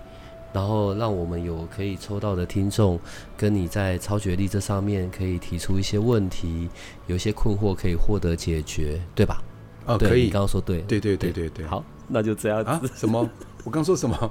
[0.52, 2.96] 然后让我们有可以抽到的听众，
[3.36, 6.68] 跟你在超觉力这上面可以提出一些问题，
[7.08, 9.42] 有些困惑可以获得解决，对吧？
[9.86, 10.24] 哦，可以。
[10.24, 11.66] 你刚刚说对，对对对对对。
[11.66, 12.90] 好，那就这样子。
[12.94, 13.28] 什么？
[13.64, 14.30] 我刚说什么？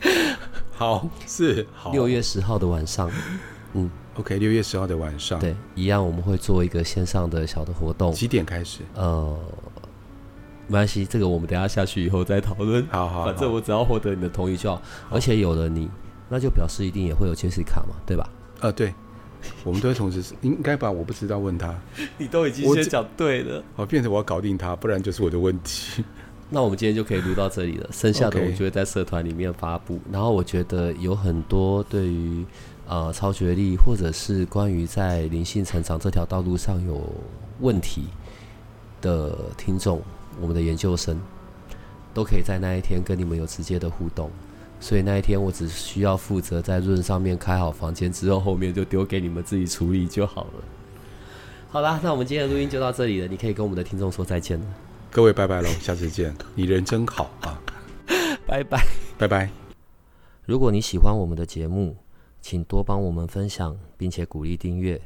[0.76, 3.10] 好，是六月十号的晚上。
[3.74, 5.38] 嗯，OK，六月十号的晚上。
[5.38, 8.12] 对，一样我们会做一个线上的小的活动。
[8.12, 8.80] 几点开始？
[8.94, 9.38] 呃。
[10.66, 12.86] 没关系，这个我们等下下去以后再讨论。
[12.90, 14.80] 好好，反正我只要获得你的同意就好。
[15.10, 15.90] 而且有了你，
[16.30, 18.26] 那就表示一定也会有杰西卡嘛，对吧？
[18.60, 18.94] 呃，对，
[19.64, 20.90] 我们都会同时应该吧？
[20.90, 21.74] 我不知道，问他。
[22.18, 23.62] 你都已经先讲对了。
[23.76, 26.04] 好，变成我要搞定他，不然就是我的问题。
[26.50, 29.98] 那我们今天就可以录到这里了，剩下的我们就会在社团里面发布。
[30.12, 32.44] 然后我觉得有很多对于
[32.86, 37.02] 呃超觉力，或者是关于在灵性成长这条道路上有
[37.60, 38.04] 问题
[39.00, 40.02] 的听众。
[40.40, 41.18] 我们的研究生
[42.12, 44.30] 都可以在那一天跟你们有直接的互动，
[44.84, 50.64] 所以那一天我只需要负责在润上面开好房间之后，后面就丢给你们自己处理就好了。
[51.70, 54.66] 好啦，那我们今天的录音就到这里了，你可以跟我们的听众说再见了。
[55.10, 57.58] 各位拜拜喽，下次见，你人真好啊，
[58.46, 59.48] 拜拜拜拜。
[60.44, 61.96] 如果你喜欢我们的节目，
[62.42, 65.00] 请多帮我们分享，并且鼓励订阅，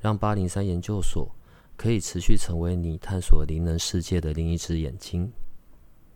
[0.00, 1.30] 让八零三研究所。
[1.76, 5.30] 可以持续成为你探索灵能世界的另一只眼睛。